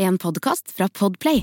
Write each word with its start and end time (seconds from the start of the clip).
En 0.00 0.18
podkast 0.18 0.72
fra 0.76 0.86
Podplay. 0.88 1.42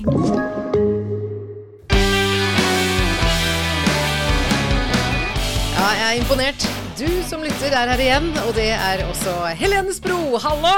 Ja, 5.76 5.84
jeg 5.94 6.08
er 6.08 6.16
imponert. 6.18 6.66
Du 6.98 7.06
som 7.28 7.44
lytter 7.46 7.70
er 7.70 7.92
her 7.92 8.02
igjen, 8.02 8.26
og 8.42 8.50
det 8.58 8.72
er 8.74 9.04
også 9.06 9.36
Helene 9.60 9.94
Spro. 9.94 10.18
Hallo! 10.42 10.74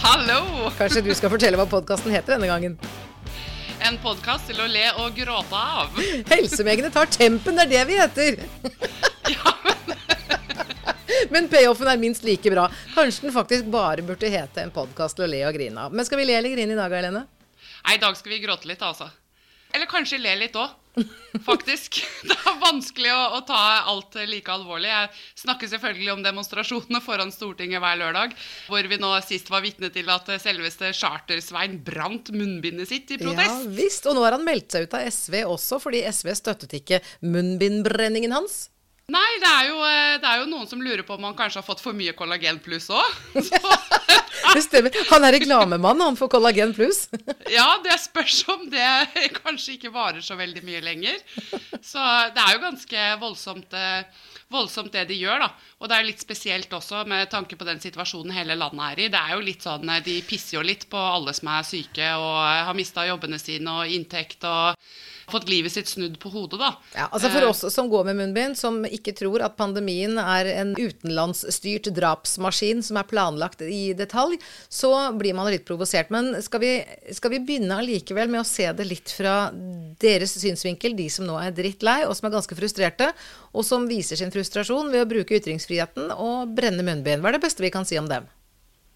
Hallo! 0.00 0.40
Kanskje 0.80 1.04
du 1.06 1.12
skal 1.14 1.30
fortelle 1.30 1.54
hva 1.60 1.68
podkasten 1.70 2.10
heter 2.10 2.34
denne 2.34 2.50
gangen? 2.50 2.74
En 3.86 4.02
podkast 4.02 4.50
til 4.50 4.58
å 4.58 4.66
le 4.66 4.88
og 5.04 5.14
gråte 5.14 5.62
av. 5.78 5.94
Helsemegene 6.32 6.90
tar 6.90 7.06
tempen, 7.06 7.54
det 7.54 7.68
er 7.68 7.74
det 7.76 7.86
vi 7.86 8.02
heter. 8.02 8.42
Men 11.30 11.48
payoffen 11.52 11.88
er 11.90 12.00
minst 12.00 12.24
like 12.26 12.50
bra. 12.52 12.66
Kanskje 12.94 13.26
den 13.26 13.34
faktisk 13.34 13.68
bare 13.72 14.04
burde 14.06 14.30
hete 14.30 14.62
en 14.62 14.74
podkast 14.74 15.18
til 15.18 15.26
å 15.26 15.30
le 15.30 15.42
og 15.48 15.54
grine 15.56 15.86
av. 15.86 15.94
Men 15.94 16.06
skal 16.08 16.20
vi 16.22 16.28
le 16.28 16.38
eller 16.38 16.54
grine 16.54 16.76
i 16.76 16.78
dag, 16.78 16.92
Helene? 16.92 17.26
Nei, 17.86 17.94
i 17.96 18.02
dag 18.02 18.16
skal 18.18 18.34
vi 18.34 18.42
gråte 18.42 18.68
litt, 18.68 18.82
altså. 18.82 19.08
Eller 19.74 19.88
kanskje 19.90 20.18
le 20.22 20.34
litt 20.40 20.56
òg. 20.58 20.74
Faktisk. 21.44 21.98
Det 22.28 22.34
er 22.34 22.60
vanskelig 22.62 23.10
å, 23.12 23.22
å 23.36 23.40
ta 23.46 23.58
alt 23.92 24.16
like 24.28 24.52
alvorlig. 24.52 24.88
Jeg 24.88 25.42
snakker 25.42 25.68
selvfølgelig 25.68 26.12
om 26.14 26.22
demonstrasjonene 26.24 27.02
foran 27.04 27.32
Stortinget 27.34 27.82
hver 27.84 27.98
lørdag, 28.00 28.32
hvor 28.70 28.88
vi 28.88 28.98
nå 29.02 29.10
sist 29.26 29.50
var 29.52 29.64
vitne 29.64 29.90
til 29.92 30.08
at 30.12 30.30
selveste 30.42 30.94
Charter-Svein 30.96 31.76
brant 31.84 32.32
munnbindet 32.32 32.88
sitt 32.90 33.12
i 33.12 33.20
protest. 33.20 33.66
Ja 33.66 33.74
visst. 33.76 34.08
Og 34.08 34.16
nå 34.16 34.24
har 34.24 34.38
han 34.38 34.46
meldt 34.46 34.72
seg 34.72 34.86
ut 34.86 34.96
av 34.96 35.04
SV 35.10 35.42
også, 35.44 35.80
fordi 35.82 36.06
SV 36.08 36.32
støttet 36.40 36.78
ikke 36.80 37.02
munnbindbrenningen 37.26 38.34
hans. 38.36 38.66
Nei, 39.06 39.36
det 39.38 39.46
er, 39.46 39.66
jo, 39.68 39.76
eh, 39.86 40.14
det 40.18 40.26
er 40.26 40.40
jo 40.40 40.48
noen 40.50 40.66
som 40.66 40.80
lurer 40.82 41.04
på 41.06 41.14
om 41.14 41.28
han 41.28 41.36
kanskje 41.38 41.60
har 41.60 41.66
fått 41.66 41.78
for 41.78 41.94
mye 41.94 42.10
kollagen 42.18 42.58
pluss 42.64 42.88
òg. 42.90 43.20
Det 44.56 44.62
stemmer. 44.62 44.94
Han 45.10 45.24
er 45.26 45.34
reklamemann, 45.36 46.00
han 46.00 46.16
får 46.18 46.30
kollagen 46.36 46.72
pluss. 46.76 47.06
Ja, 47.56 47.78
det 47.84 47.96
spørs 48.02 48.40
om 48.50 48.66
det 48.70 48.86
kanskje 49.42 49.76
ikke 49.76 49.92
varer 49.94 50.24
så 50.24 50.36
veldig 50.38 50.62
mye 50.66 50.82
lenger. 50.84 51.18
Så 51.82 52.02
det 52.34 52.42
er 52.42 52.56
jo 52.56 52.62
ganske 52.64 53.06
voldsomt, 53.22 53.76
eh, 53.78 54.28
voldsomt 54.52 54.94
det 54.94 55.06
de 55.10 55.18
gjør, 55.20 55.46
da. 55.46 55.50
Og 55.80 55.90
det 55.90 55.98
er 55.98 56.08
litt 56.08 56.22
spesielt 56.22 56.72
også 56.74 57.04
med 57.08 57.30
tanke 57.30 57.58
på 57.58 57.66
den 57.68 57.82
situasjonen 57.82 58.34
hele 58.34 58.58
landet 58.58 58.86
er 58.90 59.04
i. 59.06 59.10
Det 59.12 59.22
er 59.22 59.36
jo 59.36 59.44
litt 59.46 59.66
sånn, 59.66 59.86
eh, 59.92 60.02
De 60.06 60.16
pisser 60.26 60.58
jo 60.58 60.64
litt 60.66 60.88
på 60.90 60.98
alle 60.98 61.34
som 61.36 61.52
er 61.54 61.66
syke 61.66 62.14
og 62.18 62.38
har 62.70 62.78
mista 62.78 63.06
jobbene 63.06 63.38
sine 63.42 63.80
og 63.82 63.98
inntekt 63.98 64.46
og 64.46 64.74
fått 65.30 65.48
livet 65.50 65.74
sitt 65.74 65.90
snudd 65.90 66.18
på 66.22 66.30
hodet, 66.30 66.60
da. 66.60 66.72
Ja, 66.94 67.08
altså 67.10 67.30
For 67.34 67.48
oss 67.48 67.64
som 67.74 67.90
går 67.90 68.06
med 68.10 68.20
munnbind, 68.20 68.58
som 68.58 68.84
ikke 68.96 69.14
tror 69.16 69.44
at 69.46 69.56
pandemien 69.58 70.18
er 70.20 70.50
en 70.56 70.74
utenlandsstyrt 70.76 71.90
drapsmaskin 71.96 72.82
som 72.84 73.00
er 73.00 73.08
planlagt 73.08 73.64
i 73.64 73.94
detalj, 73.96 74.38
så 74.68 74.92
blir 75.16 75.36
man 75.36 75.50
litt 75.52 75.66
provosert. 75.68 76.12
Men 76.14 76.34
skal 76.44 76.62
vi, 76.62 76.72
skal 77.16 77.34
vi 77.36 77.42
begynne 77.46 77.80
allikevel 77.80 78.32
med 78.32 78.42
å 78.42 78.48
se 78.48 78.68
det 78.76 78.88
litt 78.88 79.12
fra 79.14 79.36
deres 80.02 80.36
synsvinkel, 80.40 80.96
de 80.98 81.08
som 81.12 81.28
nå 81.28 81.38
er 81.40 81.54
drittlei, 81.56 82.02
og 82.06 82.16
som 82.18 82.28
er 82.28 82.36
ganske 82.38 82.58
frustrerte, 82.58 83.12
og 83.56 83.66
som 83.66 83.88
viser 83.88 84.20
sin 84.20 84.34
frustrasjon 84.34 84.92
ved 84.92 85.04
å 85.04 85.10
bruke 85.10 85.38
ytringsfriheten 85.38 86.12
og 86.16 86.56
brenne 86.56 86.84
munnbind. 86.86 87.22
Hva 87.22 87.32
er 87.32 87.38
det 87.38 87.46
beste 87.46 87.64
vi 87.64 87.72
kan 87.74 87.88
si 87.88 88.00
om 88.00 88.10
dem? 88.10 88.28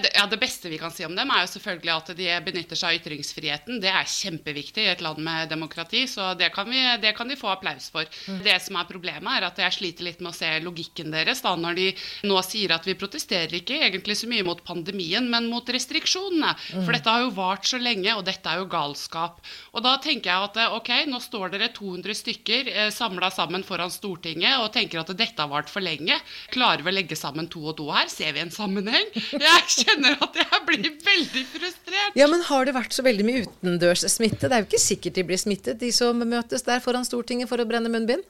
Det, 0.02 0.12
ja, 0.14 0.26
det 0.30 0.40
beste 0.40 0.70
vi 0.72 0.78
kan 0.80 0.92
si 0.94 1.04
om 1.06 1.14
dem, 1.16 1.30
er 1.30 1.44
jo 1.44 1.52
selvfølgelig 1.54 1.92
at 1.94 2.12
de 2.18 2.28
benytter 2.46 2.78
seg 2.78 2.90
av 2.90 3.00
ytringsfriheten. 3.00 3.80
Det 3.82 3.90
er 3.92 4.08
kjempeviktig 4.08 4.84
i 4.86 4.92
et 4.94 5.04
land 5.04 5.20
med 5.24 5.50
demokrati, 5.52 6.06
så 6.10 6.32
det 6.38 6.50
kan, 6.54 6.68
vi, 6.70 6.80
det 7.02 7.14
kan 7.18 7.30
de 7.30 7.38
få 7.38 7.50
applaus 7.52 7.90
for. 7.92 8.08
Det 8.44 8.56
som 8.62 8.78
er 8.80 8.88
problemet, 8.88 9.30
er 9.36 9.48
at 9.48 9.60
jeg 9.60 9.76
sliter 9.76 10.06
litt 10.06 10.22
med 10.22 10.32
å 10.32 10.36
se 10.36 10.50
logikken 10.64 11.12
deres 11.14 11.42
da, 11.44 11.54
når 11.58 11.78
de 11.78 11.88
nå 12.28 12.40
sier 12.46 12.74
at 12.74 12.86
vi 12.88 12.96
protesterer 12.98 13.58
ikke 13.60 13.80
egentlig 13.80 14.18
så 14.20 14.30
mye 14.30 14.46
mot 14.46 14.62
pandemien, 14.66 15.26
men 15.30 15.48
mot 15.50 15.66
restriksjonene. 15.68 16.54
For 16.72 16.94
dette 16.94 17.12
har 17.12 17.24
jo 17.24 17.34
vart 17.36 17.68
så 17.68 17.80
lenge, 17.80 18.12
og 18.16 18.24
dette 18.28 18.50
er 18.50 18.62
jo 18.62 18.68
galskap. 18.70 19.40
Og 19.74 19.84
da 19.84 19.96
tenker 20.02 20.30
jeg 20.32 20.50
at 20.50 20.76
ok, 20.76 20.92
nå 21.10 21.20
står 21.22 21.54
dere 21.54 21.70
200 21.76 22.16
stykker 22.20 22.70
eh, 22.72 22.90
samla 22.94 23.30
sammen 23.34 23.64
foran 23.66 23.92
Stortinget 23.92 24.60
og 24.60 24.72
tenker 24.74 25.02
at 25.02 25.12
dette 25.16 25.40
har 25.40 25.50
vart 25.50 25.70
for 25.72 25.84
lenge. 25.84 26.16
Klarer 26.54 26.84
vi 26.84 26.92
å 26.92 26.96
legge 26.96 27.18
sammen 27.18 27.48
to 27.50 27.62
og 27.70 27.76
to 27.80 27.88
her? 27.92 28.08
Ser 28.12 28.34
vi 28.36 28.44
en 28.44 28.54
sammenheng? 28.54 29.10
Jeg 29.46 29.66
kjenner 29.90 30.18
at 30.24 30.40
jeg 30.42 30.64
blir 30.68 30.90
veldig 31.04 31.46
frustrert. 31.52 32.18
Ja, 32.18 32.28
men 32.30 32.44
har 32.48 32.66
det 32.66 32.76
vært 32.76 32.96
så 32.96 33.04
veldig 33.06 33.26
mye 33.26 33.46
utendørssmitte? 33.46 34.48
Det 34.48 34.56
er 34.56 34.64
jo 34.64 34.70
ikke 34.70 34.82
sikkert 34.82 35.18
de 35.18 35.26
blir 35.30 35.40
smittet, 35.40 35.80
de 35.80 35.92
som 35.94 36.20
møtes 36.24 36.66
der 36.66 36.82
foran 36.84 37.06
Stortinget 37.08 37.50
for 37.50 37.60
å 37.60 37.68
brenne 37.68 37.92
munnbind? 37.92 38.26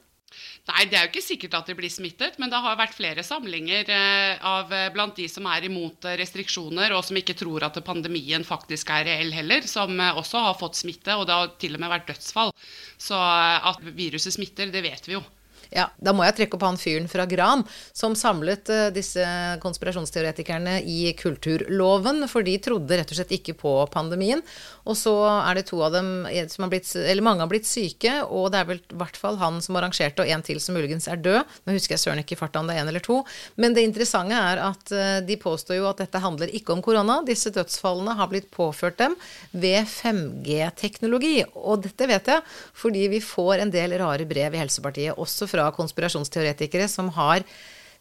Nei, 0.69 0.85
det 0.87 0.95
er 0.95 1.07
jo 1.07 1.09
ikke 1.09 1.23
sikkert 1.25 1.55
at 1.57 1.69
de 1.71 1.75
blir 1.75 1.91
smittet, 1.91 2.37
men 2.39 2.51
det 2.51 2.59
har 2.63 2.77
vært 2.79 2.95
flere 2.95 3.23
samlinger 3.25 3.89
eh, 3.91 4.43
av 4.45 4.71
eh, 4.75 4.87
blant 4.93 5.17
de 5.17 5.25
som 5.31 5.47
er 5.49 5.65
imot 5.67 6.05
eh, 6.07 6.15
restriksjoner, 6.21 6.93
og 6.95 7.03
som 7.03 7.17
ikke 7.19 7.35
tror 7.39 7.65
at 7.67 7.79
pandemien 7.83 8.45
faktisk 8.47 8.93
er 8.93 9.07
reell 9.09 9.33
heller, 9.35 9.65
som 9.67 9.97
også 9.97 10.45
har 10.45 10.59
fått 10.61 10.79
smitte, 10.83 11.17
og 11.17 11.25
det 11.27 11.35
har 11.35 11.51
til 11.61 11.75
og 11.75 11.83
med 11.83 11.91
vært 11.91 12.13
dødsfall. 12.13 12.53
Så 13.01 13.17
at 13.17 13.81
viruset 13.97 14.37
smitter, 14.37 14.71
det 14.71 14.85
vet 14.85 15.09
vi 15.09 15.17
jo. 15.17 15.23
Ja, 15.71 15.85
da 16.03 16.11
må 16.11 16.25
jeg 16.27 16.35
trekke 16.35 16.57
opp 16.57 16.65
han 16.67 16.79
fyren 16.79 17.07
fra 17.07 17.23
Gran 17.29 17.61
som 17.95 18.11
samlet 18.19 18.67
eh, 18.67 18.89
disse 18.91 19.23
konspirasjonsteoretikerne 19.63 20.81
i 20.83 21.13
Kulturloven, 21.15 22.25
for 22.27 22.43
de 22.43 22.57
trodde 22.59 22.97
rett 22.99 23.13
og 23.13 23.15
slett 23.15 23.31
ikke 23.37 23.55
på 23.55 23.71
pandemien. 23.93 24.43
Og 24.83 24.97
så 24.99 25.13
er 25.29 25.55
det 25.55 25.69
to 25.69 25.79
av 25.85 25.93
dem 25.95 26.25
eh, 26.27 26.43
som 26.51 26.65
har 26.65 26.73
blitt, 26.73 26.89
eller 26.99 27.23
mange 27.23 27.45
har 27.45 27.51
blitt 27.51 27.69
syke, 27.69 28.17
og 28.27 28.49
det 28.51 28.59
er 28.59 28.67
vel 28.73 28.81
i 28.83 28.97
hvert 28.99 29.19
fall 29.19 29.39
han 29.39 29.61
som 29.63 29.79
arrangerte, 29.79 30.25
og 30.25 30.33
en 30.33 30.43
til 30.43 30.59
som 30.59 30.75
muligens 30.75 31.07
er 31.07 31.21
død. 31.23 31.55
Nå 31.63 31.77
husker 31.77 31.95
jeg 31.95 32.03
søren 32.03 32.19
ikke 32.23 32.35
i 32.35 32.41
farta 32.41 32.59
om 32.59 32.67
det 32.67 32.75
er 32.75 32.83
en 32.83 32.91
eller 32.91 33.05
to. 33.07 33.21
Men 33.55 33.77
det 33.77 33.85
interessante 33.87 34.35
er 34.35 34.59
at 34.65 34.91
eh, 34.91 35.21
de 35.23 35.39
påstår 35.39 35.79
jo 35.79 35.87
at 35.87 36.03
dette 36.03 36.19
handler 36.19 36.51
ikke 36.51 36.75
om 36.75 36.83
korona. 36.83 37.21
Disse 37.23 37.53
dødsfallene 37.55 38.17
har 38.19 38.27
blitt 38.33 38.51
påført 38.51 38.99
dem 38.99 39.15
ved 39.55 39.87
5G-teknologi. 39.87 41.37
Og 41.63 41.87
dette 41.87 42.11
vet 42.11 42.35
jeg 42.35 42.43
fordi 42.75 43.07
vi 43.15 43.23
får 43.23 43.63
en 43.63 43.71
del 43.71 43.95
rare 44.01 44.27
brev 44.27 44.59
i 44.59 44.59
Helsepartiet, 44.59 45.15
også 45.15 45.47
fra 45.47 45.60
konspirasjonsteoretikere 45.75 46.89
som 46.91 47.13
har 47.17 47.45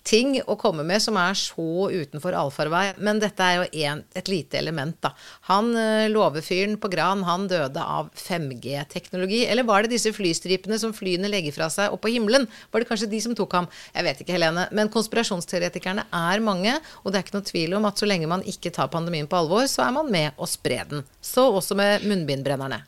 ting 0.06 0.38
å 0.48 0.56
komme 0.60 0.84
med 0.86 1.02
som 1.02 1.16
er 1.20 1.36
så 1.38 1.88
utenfor 1.92 2.36
allfarvei. 2.36 2.84
Men 3.02 3.20
dette 3.22 3.44
er 3.44 3.58
jo 3.58 3.86
en, 3.86 4.02
et 4.16 4.30
lite 4.32 4.58
element, 4.60 4.96
da. 5.02 5.12
Han 5.50 5.72
eh, 5.76 6.08
låvefyren 6.12 6.78
på 6.80 6.90
Gran, 6.92 7.24
han 7.26 7.46
døde 7.50 7.82
av 7.82 8.10
5G-teknologi. 8.16 9.44
Eller 9.46 9.66
var 9.68 9.84
det 9.84 9.94
disse 9.94 10.12
flystripene 10.16 10.78
som 10.80 10.94
flyene 10.96 11.30
legger 11.30 11.56
fra 11.56 11.70
seg 11.72 11.94
oppå 11.94 12.12
himmelen? 12.12 12.48
Var 12.70 12.82
det 12.82 12.90
kanskje 12.90 13.10
de 13.12 13.22
som 13.24 13.36
tok 13.36 13.58
ham? 13.58 13.70
Jeg 13.94 14.08
vet 14.08 14.22
ikke, 14.24 14.36
Helene. 14.36 14.68
Men 14.76 14.92
konspirasjonsteoretikerne 14.92 16.06
er 16.08 16.44
mange, 16.44 16.76
og 17.04 17.12
det 17.12 17.20
er 17.20 17.26
ikke 17.26 17.38
noe 17.38 17.50
tvil 17.50 17.76
om 17.78 17.90
at 17.90 18.00
så 18.00 18.08
lenge 18.08 18.30
man 18.30 18.46
ikke 18.48 18.72
tar 18.74 18.92
pandemien 18.92 19.28
på 19.30 19.40
alvor, 19.42 19.68
så 19.70 19.86
er 19.86 19.96
man 20.00 20.12
med 20.12 20.40
å 20.40 20.48
spre 20.48 20.82
den. 20.90 21.04
Så 21.24 21.50
også 21.50 21.76
med 21.78 22.08
munnbindbrennerne. 22.08 22.84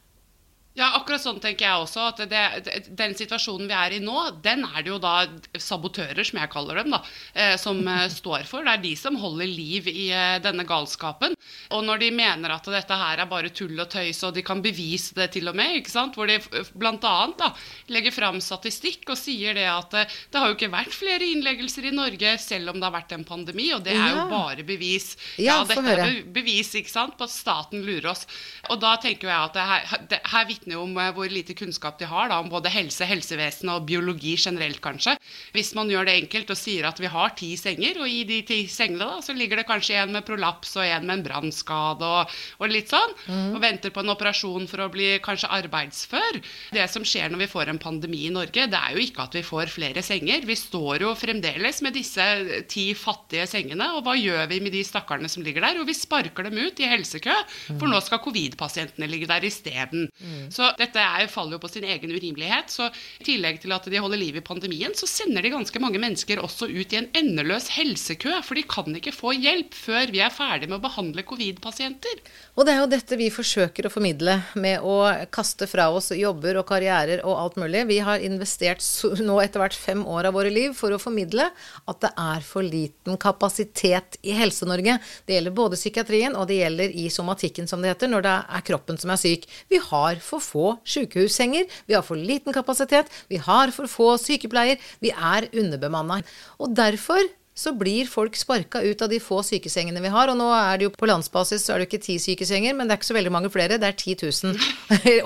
Ja, 0.73 0.87
akkurat 0.97 1.21
sånn 1.21 1.41
tenker 1.43 1.67
jeg 1.67 1.83
også. 1.85 2.07
at 2.09 2.21
det, 2.31 2.43
det, 2.65 2.79
Den 2.97 3.13
situasjonen 3.17 3.69
vi 3.69 3.77
er 3.77 3.97
i 3.97 4.01
nå, 4.01 4.17
den 4.45 4.65
er 4.65 4.81
det 4.81 4.89
jo 4.89 4.99
da 5.03 5.27
sabotører, 5.61 6.23
som 6.25 6.41
jeg 6.41 6.53
kaller 6.53 6.81
dem, 6.81 6.95
da, 6.95 7.03
eh, 7.37 7.57
som 7.61 7.83
eh, 7.85 8.07
står 8.21 8.47
for. 8.49 8.65
Det 8.65 8.79
er 8.79 8.85
de 8.87 8.93
som 8.97 9.19
holder 9.21 9.51
liv 9.51 9.91
i 9.93 10.07
eh, 10.09 10.39
denne 10.45 10.65
galskapen. 10.69 11.37
Og 11.77 11.85
når 11.85 12.01
de 12.01 12.09
mener 12.17 12.55
at 12.55 12.71
dette 12.73 12.99
her 13.03 13.21
er 13.21 13.29
bare 13.29 13.53
tull 13.53 13.77
og 13.85 13.91
tøys, 13.93 14.23
og 14.25 14.33
de 14.37 14.45
kan 14.47 14.63
bevise 14.65 15.17
det 15.19 15.29
til 15.37 15.51
og 15.53 15.59
med, 15.59 15.77
ikke 15.83 15.93
sant? 15.93 16.17
hvor 16.17 16.31
de 16.31 16.39
bl.a. 16.73 17.51
legger 17.93 18.15
fram 18.15 18.41
statistikk 18.41 19.13
og 19.13 19.21
sier 19.21 19.57
det 19.59 19.69
at 19.69 19.99
eh, 20.01 20.17
det 20.33 20.41
har 20.41 20.49
jo 20.49 20.57
ikke 20.57 20.73
vært 20.73 20.97
flere 20.97 21.29
innleggelser 21.35 21.91
i 21.91 21.95
Norge 21.95 22.35
selv 22.41 22.73
om 22.73 22.81
det 22.81 22.89
har 22.89 22.97
vært 22.97 23.13
en 23.19 23.29
pandemi, 23.29 23.69
og 23.77 23.85
det 23.85 23.99
er 23.99 24.17
jo 24.17 24.25
bare 24.33 24.65
bevis. 24.65 25.13
Ja, 25.37 25.61
ja 25.61 25.69
dette 25.69 25.97
er 26.01 26.19
bevis 26.33 26.73
ikke 26.81 26.95
sant, 26.95 27.19
på 27.21 27.29
at 27.29 27.37
staten 27.37 27.85
lurer 27.85 28.15
oss. 28.15 28.25
Og 28.73 28.81
da 28.81 28.97
tenker 29.03 29.29
jeg 29.29 29.37
at 29.37 29.61
det 29.61 29.69
her, 29.69 30.09
det 30.09 30.23
her 30.33 30.49
vitner 30.63 30.79
jo 30.79 30.85
om 30.87 30.97
eh, 30.99 31.11
hvor 31.15 31.31
lite 31.31 31.55
kunnskap 31.55 31.99
de 31.99 32.07
har 32.07 32.31
da, 32.31 32.39
om 32.41 32.51
både 32.51 32.71
helse, 32.71 33.05
helsevesen 33.05 33.71
og 33.73 33.87
biologi 33.87 34.37
generelt, 34.37 34.81
kanskje. 34.83 35.17
Hvis 35.53 35.75
man 35.75 35.91
gjør 35.91 36.07
det 36.07 36.17
enkelt 36.23 36.51
og 36.51 36.59
sier 36.59 36.87
at 36.89 37.01
vi 37.01 37.11
har 37.11 37.35
ti 37.37 37.57
senger, 37.57 38.01
og 38.01 38.09
i 38.09 38.23
de 38.25 38.43
ti 38.47 38.67
sengene 38.71 39.05
da, 39.05 39.21
så 39.23 39.35
ligger 39.35 39.59
det 39.59 39.67
kanskje 39.69 39.99
en 39.99 40.13
med 40.13 40.25
prolaps 40.27 40.77
og 40.79 40.87
en 40.87 41.07
med 41.07 41.19
en 41.19 41.25
brannskade 41.27 42.07
og, 42.07 42.31
og 42.59 42.71
litt 42.71 42.91
sånn, 42.93 43.15
og 43.55 43.61
venter 43.63 43.93
på 43.93 44.03
en 44.03 44.13
operasjon 44.15 44.69
for 44.71 44.85
å 44.85 44.91
bli 44.93 45.17
kanskje 45.23 45.51
arbeidsfør. 45.53 46.41
Det 46.75 46.87
som 46.91 47.05
skjer 47.07 47.33
når 47.33 47.45
vi 47.45 47.51
får 47.53 47.73
en 47.73 47.81
pandemi 47.83 48.25
i 48.29 48.33
Norge, 48.35 48.69
det 48.71 48.79
er 48.79 48.97
jo 48.97 49.03
ikke 49.03 49.27
at 49.27 49.37
vi 49.37 49.45
får 49.47 49.73
flere 49.73 50.03
senger. 50.05 50.47
Vi 50.47 50.57
står 50.59 51.07
jo 51.07 51.13
fremdeles 51.19 51.83
med 51.85 51.97
disse 51.97 52.27
ti 52.71 52.89
fattige 52.99 53.47
sengene, 53.51 53.93
og 53.97 54.07
hva 54.07 54.17
gjør 54.19 54.47
vi 54.51 54.61
med 54.65 54.75
de 54.75 54.83
stakkarene 54.87 55.31
som 55.33 55.45
ligger 55.45 55.65
der? 55.67 55.79
Jo, 55.81 55.87
vi 55.89 55.97
sparker 55.97 56.49
dem 56.49 56.61
ut 56.61 56.81
i 56.83 56.89
helsekø, 56.91 57.35
for 57.79 57.91
nå 57.91 58.01
skal 58.05 58.23
covid-pasientene 58.25 59.09
ligge 59.11 59.29
der 59.31 59.45
isteden. 59.49 60.09
Så 60.53 60.69
dette 60.79 61.01
er, 61.01 61.27
faller 61.33 61.57
jo 61.57 61.63
på 61.63 61.71
sin 61.73 61.87
egen 61.89 62.13
urimelighet. 62.13 62.73
Så 62.73 62.89
i 63.21 63.27
tillegg 63.27 63.61
til 63.63 63.73
at 63.75 63.87
de 63.89 64.01
holder 64.03 64.21
liv 64.21 64.39
i 64.39 64.45
pandemien, 64.45 64.95
så 64.97 65.09
sender 65.09 65.45
de 65.45 65.53
ganske 65.55 65.83
mange 65.83 66.01
mennesker 66.03 66.43
også 66.43 66.69
ut 66.71 66.93
i 66.93 67.01
en 67.01 67.09
endeløs 67.19 67.71
helsekø. 67.77 68.35
For 68.45 68.59
de 68.59 68.67
kan 68.69 68.99
ikke 68.99 69.15
få 69.15 69.35
hjelp 69.37 69.75
før 69.77 70.13
vi 70.13 70.23
er 70.25 70.35
ferdig 70.35 70.69
med 70.69 70.79
å 70.79 70.85
behandle 70.85 71.25
covid-pasienter. 71.29 72.23
Og 72.57 72.67
det 72.67 72.75
er 72.75 72.83
jo 72.83 72.91
dette 72.93 73.19
vi 73.21 73.31
forsøker 73.33 73.89
å 73.89 73.93
formidle 73.93 74.39
med 74.61 74.85
å 74.85 74.99
kaste 75.33 75.69
fra 75.71 75.89
oss 75.95 76.11
jobber 76.17 76.61
og 76.61 76.69
karrierer 76.69 77.25
og 77.25 77.39
alt 77.39 77.59
mulig. 77.61 77.87
Vi 77.89 78.01
har 78.05 78.23
investert 78.25 78.85
nå 79.23 79.39
etter 79.43 79.63
hvert 79.63 79.77
fem 79.79 80.05
år 80.09 80.29
av 80.29 80.37
våre 80.37 80.53
liv 80.53 80.77
for 80.77 80.93
å 80.93 81.01
formidle 81.01 81.49
at 81.89 82.03
det 82.05 82.13
er 82.19 82.45
for 82.47 82.67
liten 82.67 83.19
kapasitet 83.21 84.19
i 84.23 84.35
Helse-Norge. 84.37 84.99
Det 85.27 85.37
gjelder 85.39 85.57
både 85.57 85.79
psykiatrien 85.81 86.37
og 86.37 86.49
det 86.51 86.61
gjelder 86.61 86.97
i 86.99 87.09
somatikken, 87.13 87.69
som 87.71 87.83
det 87.83 87.95
heter, 87.95 88.11
når 88.13 88.27
det 88.27 88.37
er 88.59 88.67
kroppen 88.67 89.01
som 89.01 89.13
er 89.15 89.21
syk. 89.21 89.49
Vi 89.73 89.81
har 89.83 90.21
for 90.25 90.42
få 90.43 90.77
sykehussenger, 90.85 91.69
vi 91.89 91.97
har 91.97 92.07
for 92.07 92.19
liten 92.19 92.55
kapasitet, 92.55 93.13
vi 93.31 93.41
har 93.43 93.75
for 93.75 93.91
få 93.91 94.17
sykepleier, 94.21 94.83
vi 95.03 95.15
er 95.15 95.49
underbemanna. 95.53 96.23
Og 96.61 96.75
derfor 96.77 97.23
så 97.55 97.75
blir 97.77 98.09
folk 98.09 98.37
sparka 98.37 98.81
ut 98.81 99.03
av 99.05 99.11
de 99.13 99.19
få 99.21 99.43
sykesengene 99.45 100.01
vi 100.01 100.11
har. 100.13 100.31
Og 100.33 100.39
nå 100.39 100.47
er 100.57 100.79
det 100.81 100.87
jo 100.87 100.93
på 100.95 101.09
landsbasis 101.09 101.67
så 101.67 101.75
er 101.75 101.81
det 101.81 101.87
jo 101.87 101.91
ikke 101.91 102.05
ti 102.07 102.17
sykesenger, 102.23 102.73
men 102.77 102.89
det 102.89 102.95
er 102.95 103.01
ikke 103.01 103.11
så 103.11 103.17
veldig 103.17 103.33
mange 103.35 103.51
flere. 103.53 103.77
Det 103.81 103.91
er 103.91 103.99
10 103.99 104.15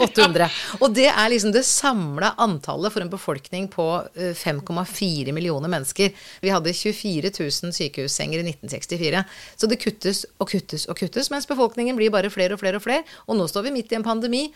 800. 0.03 0.49
Og 0.83 0.89
det 0.97 1.07
er 1.13 1.31
liksom 1.31 1.55
det 1.55 1.63
samla 1.69 2.33
antallet 2.43 2.95
for 2.95 3.05
en 3.05 3.13
befolkning 3.13 3.69
på 3.71 3.87
5,4 4.17 5.29
eh, 5.29 5.35
millioner 5.37 5.71
mennesker. 5.71 6.11
Vi 6.43 6.53
hadde 6.53 6.75
24 6.75 7.31
000 7.39 7.77
sykehussenger 7.79 8.43
i 8.43 8.49
1964. 8.51 9.23
Så 9.55 9.71
det 9.71 9.79
kuttes 9.83 10.25
og 10.41 10.51
kuttes 10.51 10.89
og 10.91 10.99
kuttes, 10.99 11.31
mens 11.31 11.47
befolkningen 11.47 11.99
blir 11.99 12.15
bare 12.15 12.33
flere 12.33 12.59
og 12.59 12.63
flere 12.65 12.83
og 12.83 12.87
flere. 12.89 13.07
Og 13.31 13.39
nå 13.39 13.47
står 13.51 13.69
vi 13.69 13.77
midt 13.79 13.95
i 13.95 14.01
en 14.01 14.07
pandemi 14.07 14.49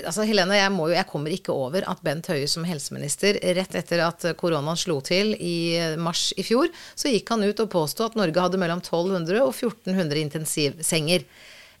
altså 0.00 0.24
Helene, 0.28 0.56
jeg, 0.56 0.72
jo, 0.72 0.88
jeg, 0.94 1.08
kommer 1.10 1.34
ikke 1.34 1.54
over 1.54 1.86
at 1.90 2.02
Bent 2.04 2.28
Høie 2.32 2.48
som 2.50 2.66
helseminister, 2.66 3.38
rett 3.58 3.76
etter 3.78 4.02
at 4.06 4.26
koronaen 4.40 4.78
slo 4.80 5.00
til 5.04 5.34
i 5.36 5.78
mars 6.00 6.30
i 6.40 6.44
fjor, 6.46 6.72
så 6.96 7.12
gikk 7.12 7.34
han 7.34 7.44
ut 7.44 7.60
og 7.64 7.72
påsto 7.72 8.06
at 8.06 8.16
Norge 8.18 8.44
hadde 8.44 8.60
mellom 8.60 8.82
1200 8.82 9.42
og 9.42 9.52
1400 9.52 10.22
intensivsenger. 10.26 11.26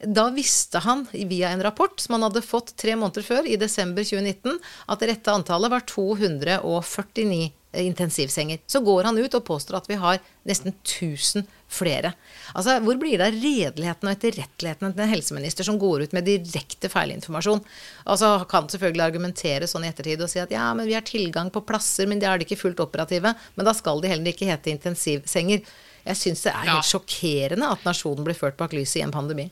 Da 0.02 0.26
visste 0.34 0.80
han 0.82 1.04
via 1.12 1.52
en 1.54 1.62
rapport 1.62 2.00
som 2.00 2.16
han 2.16 2.26
hadde 2.26 2.42
fått 2.42 2.74
tre 2.80 2.96
måneder 2.98 3.22
før, 3.22 3.46
i 3.46 3.58
desember 3.60 4.02
2019, 4.02 4.58
at 4.90 5.02
det 5.02 5.12
rette 5.12 5.34
antallet 5.34 5.70
var 5.70 5.86
249 5.86 7.52
intensivsenger. 7.86 8.58
Så 8.66 8.82
går 8.84 9.04
han 9.08 9.18
ut 9.18 9.34
og 9.38 9.44
påstår 9.46 9.78
at 9.78 9.88
vi 9.88 10.00
har 10.02 10.18
nesten 10.48 10.74
1000 10.82 11.46
flere. 11.72 12.12
Altså, 12.54 12.78
Hvor 12.84 12.98
blir 13.00 13.18
det 13.18 13.28
av 13.28 13.38
redeligheten 13.38 14.08
og 14.08 14.12
etterretteligheten 14.14 14.92
til 14.92 15.04
en 15.04 15.12
helseminister 15.12 15.66
som 15.66 15.78
går 15.80 16.06
ut 16.06 16.16
med 16.16 16.28
direkte 16.28 16.90
feilinformasjon? 16.92 17.62
Altså, 18.04 18.34
Kan 18.50 18.68
selvfølgelig 18.72 19.06
argumentere 19.06 19.70
sånn 19.70 19.86
i 19.86 19.92
ettertid 19.92 20.22
og 20.22 20.30
si 20.32 20.42
at 20.42 20.52
ja, 20.52 20.68
men 20.76 20.88
vi 20.88 20.96
har 20.98 21.06
tilgang 21.06 21.50
på 21.52 21.64
plasser, 21.66 22.06
men 22.10 22.20
de 22.20 22.28
er 22.28 22.38
det 22.38 22.48
ikke 22.48 22.62
fullt 22.66 22.84
operative. 22.84 23.34
Men 23.56 23.68
da 23.68 23.74
skal 23.76 24.02
de 24.02 24.12
heller 24.12 24.32
ikke 24.32 24.50
hete 24.50 24.72
intensivsenger. 24.74 25.64
Jeg 26.02 26.18
syns 26.18 26.44
det 26.44 26.52
er 26.52 26.70
helt 26.72 26.88
sjokkerende 26.88 27.68
at 27.76 27.84
nasjonen 27.86 28.26
blir 28.26 28.38
ført 28.38 28.58
bak 28.58 28.74
lyset 28.74 29.00
i 29.00 29.04
en 29.06 29.14
pandemi. 29.14 29.48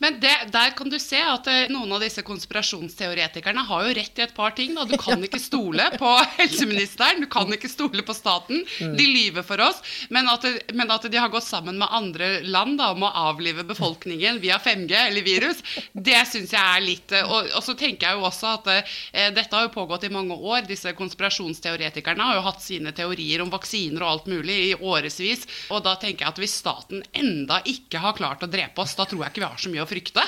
Men 0.00 0.16
det, 0.20 0.32
der 0.52 0.72
kan 0.76 0.88
du 0.88 0.96
se 1.00 1.18
at 1.20 1.48
eh, 1.50 1.68
noen 1.72 1.92
av 1.92 2.00
disse 2.00 2.22
konspirasjonsteoretikerne 2.24 3.64
har 3.68 3.86
jo 3.86 3.94
rett 3.98 4.20
i 4.20 4.24
et 4.24 4.34
par 4.36 4.54
ting. 4.56 4.72
Da. 4.76 4.86
Du 4.88 4.96
kan 5.00 5.20
ikke 5.24 5.40
stole 5.42 5.90
på 6.00 6.12
helseministeren, 6.38 7.20
du 7.20 7.28
kan 7.30 7.50
ikke 7.52 7.68
stole 7.68 8.04
på 8.06 8.16
staten. 8.16 8.64
Mm. 8.80 8.94
De 8.96 9.06
lyver 9.06 9.44
for 9.46 9.60
oss. 9.64 9.82
Men 10.08 10.30
at, 10.32 10.46
men 10.72 10.90
at 10.92 11.04
de 11.04 11.20
har 11.20 11.32
gått 11.32 11.44
sammen 11.44 11.76
med 11.80 11.92
andre 11.92 12.30
land 12.48 12.78
da, 12.80 12.90
om 12.94 13.04
å 13.04 13.12
avlive 13.28 13.66
befolkningen 13.68 14.40
via 14.40 14.56
5G 14.62 14.96
eller 15.02 15.26
virus, 15.26 15.60
det 15.92 16.22
syns 16.30 16.54
jeg 16.56 16.64
er 16.64 16.84
litt 16.84 17.12
eh, 17.16 17.26
og, 17.26 17.52
og, 17.52 17.60
så 17.64 17.76
tenker 17.76 18.08
jeg 18.08 18.18
jo 18.18 18.26
også 18.30 18.54
at 18.54 18.72
eh, 18.72 19.28
dette 19.36 19.52
har 19.52 19.68
jo 19.68 19.74
pågått 19.76 20.08
i 20.08 20.12
mange 20.12 20.36
år. 20.36 20.64
Disse 20.68 20.94
konspirasjonsteoretikerne 20.96 22.30
har 22.30 22.40
jo 22.40 22.46
hatt 22.48 22.64
sine 22.64 22.94
teorier 22.96 23.44
om 23.44 23.52
vaksiner 23.52 24.06
og 24.06 24.14
alt 24.14 24.32
mulig 24.32 24.58
i 24.70 24.74
årevis. 24.80 25.44
Og 25.74 25.84
da 25.84 25.96
tenker 26.00 26.24
jeg 26.24 26.32
at 26.32 26.40
hvis 26.40 26.56
staten 26.62 27.04
enda 27.12 27.60
ikke 27.68 28.00
har 28.00 28.16
klart 28.16 28.46
å 28.46 28.50
drepe 28.50 28.80
oss, 28.80 28.96
da 28.96 29.04
tror 29.04 29.26
jeg 29.26 29.34
ikke 29.34 29.44
vi 29.44 29.50
har 29.50 29.60
så 29.60 29.72
mye 29.72 29.84
å 29.84 29.89
frykte. 29.90 30.24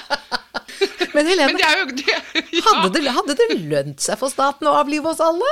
Men 1.14 1.28
Helene, 1.28 1.52
Men 1.52 1.60
det 1.60 1.72
jo, 1.78 1.86
det, 1.98 2.06
ja. 2.58 2.62
hadde, 2.68 2.92
det, 2.96 3.12
hadde 3.14 3.36
det 3.38 3.48
lønt 3.60 4.02
seg 4.04 4.18
for 4.20 4.32
staten 4.32 4.70
å 4.70 4.76
avlive 4.80 5.12
oss 5.12 5.22
alle? 5.22 5.48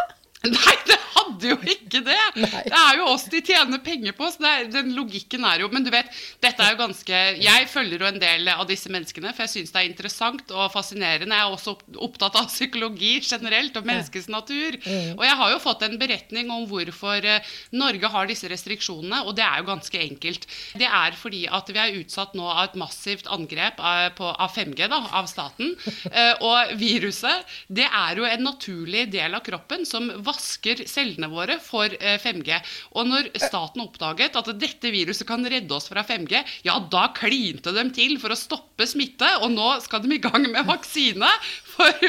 Nei, 0.46 0.76
det 0.88 0.96
hadde 1.40 1.54
jo 1.54 1.74
ikke 1.74 2.02
det! 2.04 2.18
Nei. 2.40 2.62
Det 2.66 2.76
er 2.76 2.98
jo 2.98 3.06
oss 3.10 3.26
de 3.30 3.40
tjener 3.44 3.80
penger 3.84 4.14
på. 4.16 4.28
så 4.32 4.44
er, 4.46 4.68
Den 4.72 4.92
logikken 4.96 5.44
er 5.46 5.64
jo 5.64 5.70
Men 5.72 5.84
du 5.86 5.90
vet, 5.92 6.08
dette 6.42 6.64
er 6.64 6.74
jo 6.74 6.80
ganske 6.80 7.20
Jeg 7.40 7.68
følger 7.70 8.02
jo 8.04 8.08
en 8.08 8.20
del 8.20 8.48
av 8.52 8.66
disse 8.68 8.90
menneskene, 8.92 9.32
for 9.34 9.46
jeg 9.46 9.54
syns 9.54 9.74
det 9.74 9.80
er 9.82 9.88
interessant 9.88 10.54
og 10.54 10.70
fascinerende. 10.74 11.36
Jeg 11.36 11.46
er 11.46 11.54
også 11.54 11.76
opptatt 12.00 12.38
av 12.40 12.50
psykologi 12.50 13.18
generelt 13.24 13.76
og 13.78 13.86
menneskets 13.88 14.28
natur. 14.32 14.76
Mm. 14.84 15.16
Og 15.16 15.24
jeg 15.26 15.38
har 15.40 15.54
jo 15.54 15.62
fått 15.62 15.84
en 15.86 15.98
beretning 16.00 16.50
om 16.52 16.66
hvorfor 16.70 17.26
eh, 17.26 17.52
Norge 17.76 18.10
har 18.12 18.28
disse 18.30 18.50
restriksjonene, 18.50 19.22
og 19.26 19.36
det 19.38 19.46
er 19.46 19.60
jo 19.62 19.68
ganske 19.70 20.02
enkelt. 20.02 20.46
Det 20.80 20.88
er 20.88 21.16
fordi 21.18 21.44
at 21.50 21.70
vi 21.70 21.80
er 21.82 21.98
utsatt 22.00 22.36
nå 22.38 22.46
av 22.50 22.62
et 22.68 22.78
massivt 22.80 23.30
angrep 23.32 23.80
av, 23.80 24.10
på, 24.18 24.28
av 24.30 24.54
5G, 24.56 24.86
da, 24.90 25.02
av 25.20 25.30
staten. 25.30 25.74
Eh, 26.10 26.42
og 26.42 26.72
viruset, 26.80 27.46
det 27.70 27.84
er 27.86 28.18
jo 28.18 28.24
en 28.26 28.42
naturlig 28.42 29.04
del 29.12 29.36
av 29.36 29.44
kroppen 29.46 29.84
som 29.86 30.08
vasker 30.26 30.82
cellene 30.90 31.29
våre 31.32 31.58
for 31.62 31.90
5G. 31.90 32.50
Eh, 32.56 32.76
og 32.98 33.08
når 33.10 33.30
staten 33.40 33.84
oppdaget 33.84 34.36
at 34.38 34.50
dette 34.60 34.92
viruset 34.92 35.26
kan 35.28 35.44
redde 35.46 35.74
oss 35.76 35.90
fra 35.90 36.04
5G, 36.06 36.42
ja, 36.66 36.76
da 36.92 37.08
klinte 37.16 37.74
de 37.76 37.86
til 37.96 38.16
for 38.22 38.34
å 38.34 38.38
stoppe 38.38 38.88
smitte, 38.88 39.28
og 39.44 39.52
nå 39.54 39.72
skal 39.84 40.04
de 40.04 40.14
i 40.16 40.22
gang 40.22 40.46
med 40.50 40.66
vaksine. 40.68 41.30
For, 41.70 42.00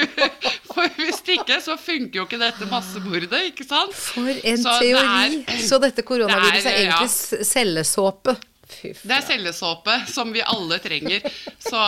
for 0.73 0.97
hvis 0.99 1.21
ikke, 1.37 1.61
så 1.63 1.77
funker 1.79 2.21
jo 2.21 2.27
ikke 2.27 2.41
dette 2.41 2.67
massemordet, 2.67 3.45
ikke 3.53 3.63
sant? 3.67 3.95
For 3.95 4.27
en 4.27 4.59
så 4.59 4.77
teori! 4.81 5.41
Det 5.45 5.55
er, 5.55 5.65
så 5.69 5.79
dette 5.79 6.03
koronaviruset 6.03 6.71
er 6.73 6.79
egentlig 6.89 7.07
ja. 7.07 7.45
cellesåpe? 7.47 8.35
Det 8.81 9.15
er 9.15 9.25
cellesåpe, 9.25 9.95
som 10.11 10.31
vi 10.33 10.43
alle 10.43 10.77
trenger. 10.83 11.25
Så, 11.61 11.81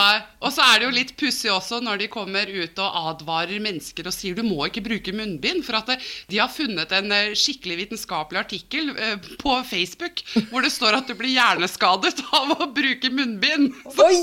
og 0.43 0.51
så 0.53 0.65
er 0.67 0.81
det 0.81 0.87
jo 0.87 0.95
litt 0.95 1.13
pussig 1.19 1.51
også 1.53 1.79
når 1.83 2.03
de 2.03 2.09
kommer 2.13 2.49
ut 2.49 2.81
og 2.83 2.99
advarer 3.13 3.63
mennesker 3.63 4.07
og 4.09 4.15
sier 4.15 4.37
du 4.37 4.43
må 4.45 4.67
ikke 4.67 4.83
bruke 4.85 5.15
munnbind. 5.15 5.63
For 5.65 5.79
at 5.79 5.93
de 6.29 6.41
har 6.41 6.51
funnet 6.53 6.93
en 6.95 7.13
eh, 7.15 7.33
skikkelig 7.37 7.79
vitenskapelig 7.83 8.43
artikkel 8.43 8.93
eh, 8.95 9.31
på 9.41 9.55
Facebook 9.69 10.23
hvor 10.51 10.65
det 10.65 10.73
står 10.73 10.99
at 10.99 11.09
du 11.09 11.15
blir 11.19 11.33
hjerneskadet 11.35 12.21
av 12.35 12.53
å 12.57 12.69
bruke 12.73 13.11
munnbind. 13.13 13.73
Oi! 13.93 14.13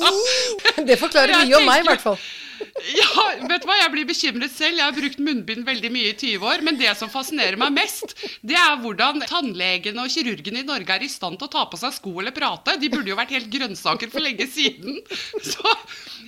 Det 0.87 0.97
forklarer 1.01 1.45
mye 1.45 1.59
om 1.59 1.69
meg, 1.69 1.85
i 1.85 1.91
hvert 1.91 2.05
fall. 2.05 2.23
Ja, 2.91 3.25
vet 3.49 3.63
du 3.63 3.69
hva? 3.69 3.77
Jeg 3.79 3.93
blir 3.93 4.07
bekymret 4.09 4.53
selv. 4.55 4.79
Jeg 4.79 4.85
har 4.85 4.97
brukt 4.97 5.21
munnbind 5.23 5.67
veldig 5.67 5.91
mye 5.93 6.13
i 6.13 6.17
20 6.17 6.47
år. 6.49 6.65
Men 6.67 6.79
det 6.81 6.93
som 6.99 7.11
fascinerer 7.13 7.59
meg 7.61 7.75
mest, 7.77 8.15
det 8.47 8.57
er 8.59 8.81
hvordan 8.83 9.23
tannlegene 9.29 10.05
og 10.05 10.13
kirurgene 10.13 10.63
i 10.63 10.67
Norge 10.69 10.97
er 10.97 11.05
i 11.07 11.11
stand 11.13 11.41
til 11.41 11.49
å 11.49 11.53
ta 11.53 11.67
på 11.71 11.81
seg 11.81 11.95
sko 11.97 12.15
eller 12.23 12.35
prate. 12.37 12.79
De 12.81 12.91
burde 12.93 13.13
jo 13.13 13.19
vært 13.19 13.35
helt 13.37 13.51
grønnsaker 13.53 14.13
for 14.13 14.25
lenge 14.25 14.49
siden. 14.51 15.01
Så 15.45 15.77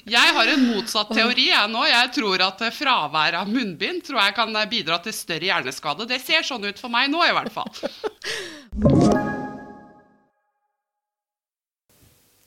jeg 0.09 0.37
har 0.37 0.53
en 0.53 0.67
motsatt 0.71 1.13
teori 1.15 1.49
jeg 1.51 1.73
nå. 1.73 1.85
Jeg 1.89 2.15
tror 2.19 2.47
at 2.49 2.65
fravær 2.77 3.41
av 3.43 3.53
munnbind 3.53 4.05
tror 4.07 4.23
jeg 4.25 4.39
kan 4.39 4.63
bidra 4.71 5.01
til 5.05 5.17
større 5.17 5.51
hjerneskade. 5.51 6.09
Det 6.11 6.21
ser 6.23 6.47
sånn 6.47 6.69
ut 6.69 6.81
for 6.81 6.93
meg 6.93 7.13
nå, 7.13 7.23
i 7.27 7.37
hvert 7.37 7.55
fall. 7.55 9.31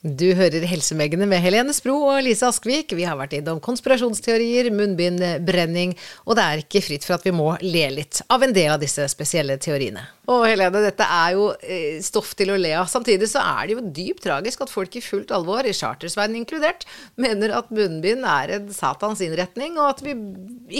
Du 0.06 0.26
hører 0.38 0.62
Helsemegene 0.70 1.26
med 1.26 1.40
Helene 1.42 1.72
Spro 1.74 1.96
og 2.06 2.20
Lise 2.22 2.46
Askvik. 2.46 2.92
Vi 2.94 3.02
har 3.08 3.16
vært 3.18 3.32
innom 3.40 3.58
konspirasjonsteorier, 3.64 4.68
munnbindbrenning, 4.70 5.96
og 6.22 6.36
det 6.38 6.44
er 6.44 6.62
ikke 6.62 6.82
fritt 6.84 7.06
for 7.06 7.16
at 7.16 7.26
vi 7.26 7.32
må 7.34 7.48
le 7.64 7.82
litt 7.90 8.20
av 8.30 8.44
en 8.46 8.54
del 8.54 8.70
av 8.70 8.78
disse 8.78 9.02
spesielle 9.10 9.56
teoriene. 9.58 10.04
Og 10.30 10.44
Helene, 10.46 10.84
dette 10.84 11.08
er 11.10 11.34
jo 11.34 11.48
eh, 11.58 11.98
stoff 12.06 12.36
til 12.38 12.54
å 12.54 12.60
le 12.60 12.70
av. 12.78 12.86
Samtidig 12.92 13.26
så 13.32 13.42
er 13.42 13.66
det 13.66 13.74
jo 13.74 13.86
dypt 13.98 14.22
tragisk 14.28 14.62
at 14.62 14.70
folk 14.70 14.94
i 14.94 15.02
fullt 15.02 15.34
alvor, 15.34 15.66
i 15.66 15.74
Chartersveien 15.74 16.38
inkludert, 16.38 16.86
mener 17.18 17.56
at 17.58 17.74
munnbind 17.74 18.22
er 18.30 18.54
en 18.60 18.70
satans 18.76 19.24
innretning, 19.26 19.74
og 19.74 19.96
at 19.96 20.06
vi 20.06 20.14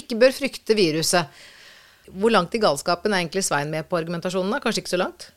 ikke 0.04 0.20
bør 0.22 0.38
frykte 0.38 0.78
viruset. 0.78 1.42
Hvor 2.14 2.30
langt 2.30 2.54
i 2.54 2.62
galskapen 2.62 3.10
er 3.10 3.24
egentlig 3.24 3.42
Svein 3.48 3.74
med 3.74 3.90
på 3.90 3.98
argumentasjonene? 3.98 4.62
Kanskje 4.62 4.84
ikke 4.84 4.94
så 4.94 5.02
langt? 5.02 5.32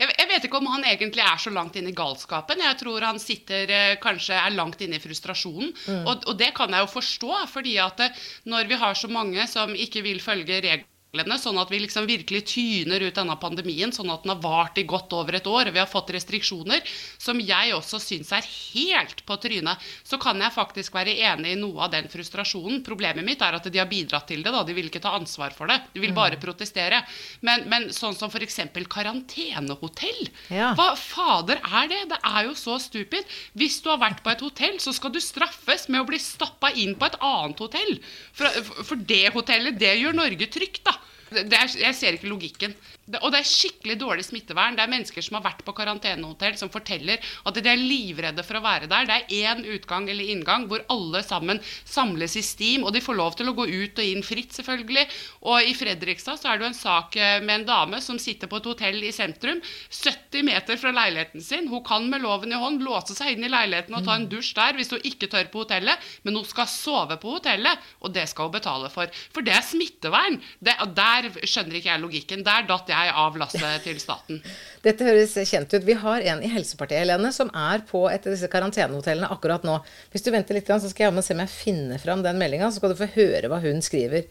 Jeg, 0.00 0.08
jeg, 0.36 0.42
vet 0.42 0.48
ikke 0.50 0.60
om 0.60 0.68
han 0.74 0.84
egentlig 0.84 1.22
er 1.24 1.38
så 1.40 1.52
langt 1.54 1.76
inne 1.80 1.92
i 1.92 1.96
galskapen. 1.96 2.60
Jeg 2.60 2.78
tror 2.82 3.06
han 3.08 3.20
sitter 3.22 3.72
eh, 3.72 3.94
kanskje 4.02 4.36
er 4.36 4.52
langt 4.52 4.82
inne 4.84 4.98
i 4.98 5.02
frustrasjonen. 5.02 5.72
Mm. 5.72 6.02
Og, 6.04 6.26
og, 6.26 6.34
det 6.36 6.52
kan 6.56 6.72
jeg 6.72 6.84
jo 6.84 6.92
forstå, 6.92 7.32
fordi 7.52 7.78
at 7.80 8.04
eh, 8.04 8.26
når 8.52 8.68
vi 8.68 8.80
har 8.82 8.98
så 8.98 9.08
mange 9.08 9.48
som 9.48 9.72
ikke 9.72 10.04
vil 10.04 10.20
følge 10.24 10.60
reglene 10.60 10.92
musklene, 11.16 11.38
sånn 11.40 11.58
at 11.60 11.70
vi 11.70 11.80
liksom 11.80 12.06
virkelig 12.06 12.44
tyner 12.52 13.00
ut 13.00 13.14
denne 13.14 13.36
pandemien, 13.40 13.92
sånn 13.92 14.10
at 14.10 14.24
den 14.24 14.34
har 14.34 14.42
vart 14.42 14.78
i 14.78 14.84
godt 14.84 15.12
over 15.12 15.34
et 15.34 15.46
år, 15.46 15.70
vi 15.72 15.80
har 15.80 15.88
fått 15.88 16.12
restriksjoner, 16.14 16.82
som 17.18 17.38
jeg 17.40 17.74
også 17.74 17.98
syns 18.00 18.32
er 18.32 18.44
helt 18.74 19.24
på 19.26 19.36
trynet, 19.40 19.78
så 20.04 20.18
kan 20.18 20.40
jeg 20.40 20.52
faktisk 20.52 20.94
være 20.94 21.16
enig 21.16 21.54
i 21.54 21.58
noe 21.60 21.86
av 21.86 21.92
den 21.92 22.08
frustrasjonen. 22.08 22.82
Problemet 22.84 23.24
mitt 23.24 23.42
er 23.42 23.56
at 23.56 23.66
de 23.66 23.78
har 23.78 23.88
bidratt 23.88 24.28
til 24.28 24.42
det, 24.42 24.52
da. 24.52 24.62
De 24.62 24.74
vil 24.74 24.88
ikke 24.88 25.02
ta 25.02 25.14
ansvar 25.16 25.54
for 25.56 25.70
det. 25.70 25.80
De 25.94 26.02
vil 26.02 26.14
bare 26.16 26.38
protestere. 26.40 27.02
Men, 27.40 27.66
men 27.70 27.88
sånn 27.94 28.16
som 28.16 28.30
f.eks. 28.30 28.60
karantenehotell. 28.90 30.28
Ja. 30.50 30.72
Hva 30.76 30.94
fader 30.98 31.60
er 31.62 31.90
det? 31.90 32.02
Det 32.12 32.20
er 32.22 32.46
jo 32.48 32.54
så 32.58 32.78
stupid. 32.82 33.26
Hvis 33.56 33.80
du 33.82 33.90
har 33.92 34.00
vært 34.02 34.22
på 34.24 34.32
et 34.32 34.44
hotell, 34.44 34.78
så 34.82 34.94
skal 34.96 35.14
du 35.14 35.20
straffes 35.22 35.88
med 35.88 36.02
å 36.02 36.08
bli 36.08 36.20
stappa 36.22 36.72
inn 36.74 36.96
på 36.98 37.08
et 37.08 37.18
annet 37.24 37.60
hotell. 37.62 37.98
For, 38.36 38.62
for 38.82 39.06
det 39.08 39.30
hotellet, 39.34 39.78
det 39.80 39.96
gjør 40.00 40.16
Norge 40.16 40.50
trygt, 40.52 40.84
da. 40.86 40.96
Er, 41.30 41.66
jeg 41.80 41.94
ser 41.94 42.16
ikke 42.16 42.28
logikken. 42.28 42.74
Og 43.06 43.28
det 43.30 43.38
er 43.38 43.46
skikkelig 43.46 43.96
dårlig 44.00 44.24
smittevern. 44.26 44.74
Det 44.74 44.82
er 44.82 44.90
mennesker 44.90 45.22
som 45.22 45.36
har 45.38 45.44
vært 45.44 45.62
på 45.66 45.74
karantenehotell, 45.76 46.56
som 46.58 46.72
forteller 46.72 47.22
at 47.46 47.54
de 47.54 47.70
er 47.70 47.78
livredde 47.78 48.42
for 48.46 48.58
å 48.58 48.64
være 48.64 48.88
der. 48.90 49.06
Det 49.06 49.16
er 49.16 49.52
én 49.52 49.62
utgang 49.76 50.08
eller 50.10 50.32
inngang 50.32 50.66
hvor 50.66 50.82
alle 50.90 51.22
sammen 51.22 51.60
samles 51.86 52.34
i 52.34 52.42
steam, 52.42 52.82
og 52.82 52.94
de 52.96 53.02
får 53.04 53.18
lov 53.18 53.36
til 53.38 53.50
å 53.50 53.54
gå 53.54 53.68
ut 53.70 54.02
og 54.02 54.10
inn 54.10 54.26
fritt, 54.26 54.50
selvfølgelig. 54.56 55.06
Og 55.46 55.70
i 55.70 55.76
Fredrikstad 55.78 56.40
så 56.40 56.50
er 56.50 56.58
det 56.58 56.66
jo 56.66 56.70
en 56.72 56.78
sak 56.78 57.18
eh, 57.20 57.38
med 57.44 57.60
en 57.60 57.68
dame 57.68 58.00
som 58.02 58.18
sitter 58.22 58.50
på 58.50 58.58
et 58.58 58.68
hotell 58.72 58.98
i 59.06 59.14
sentrum, 59.14 59.62
70 59.94 60.46
meter 60.50 60.82
fra 60.82 60.94
leiligheten 60.96 61.44
sin. 61.46 61.70
Hun 61.70 61.84
kan 61.86 62.10
med 62.10 62.26
loven 62.26 62.56
i 62.56 62.58
hånd 62.58 62.82
låse 62.82 63.14
seg 63.14 63.36
inn 63.36 63.46
i 63.46 63.52
leiligheten 63.52 63.94
og 63.94 64.02
ta 64.06 64.18
en 64.18 64.26
dusj 64.30 64.50
der 64.58 64.74
hvis 64.74 64.90
hun 64.90 65.06
ikke 65.06 65.30
tør 65.30 65.46
på 65.52 65.62
hotellet, 65.62 66.10
men 66.26 66.40
hun 66.40 66.48
skal 66.48 66.66
sove 66.70 67.20
på 67.22 67.38
hotellet, 67.38 67.86
og 68.02 68.14
det 68.18 68.26
skal 68.32 68.50
hun 68.50 68.58
betale 68.58 68.90
for. 68.90 69.14
For 69.30 69.46
det 69.46 69.54
er 69.54 69.64
smittevern. 69.66 70.40
Det, 70.58 70.74
der 70.98 71.30
skjønner 71.46 71.78
ikke 71.78 71.92
jeg 71.92 72.02
logikken. 72.02 72.44
Der 72.46 72.66
datt 72.66 72.90
jeg 72.90 72.95
av 73.12 73.36
lasset 73.40 73.84
til 73.84 73.98
staten. 74.00 74.40
Dette 74.84 75.06
høres 75.06 75.34
kjent 75.48 75.72
ut. 75.74 75.86
Vi 75.86 75.96
har 76.00 76.24
en 76.32 76.42
i 76.44 76.50
Helsepartiet, 76.52 77.02
Helene, 77.04 77.32
som 77.34 77.50
er 77.54 77.84
på 77.88 78.06
et 78.10 78.26
av 78.26 78.34
disse 78.34 78.50
karantenehotellene 78.52 79.30
akkurat 79.32 79.66
nå. 79.66 79.78
Hvis 80.12 80.26
du 80.26 80.32
venter 80.34 80.58
litt, 80.58 80.68
så 80.70 80.90
skal 80.90 81.08
jeg 81.10 81.26
se 81.26 81.36
om 81.36 81.42
jeg 81.44 81.52
finner 81.52 82.02
fram 82.02 82.24
den 82.26 82.40
meldinga, 82.40 82.70
så 82.70 82.80
skal 82.80 82.94
du 82.94 83.00
få 83.00 83.10
høre 83.16 83.50
hva 83.52 83.60
hun 83.64 83.82
skriver. 83.84 84.28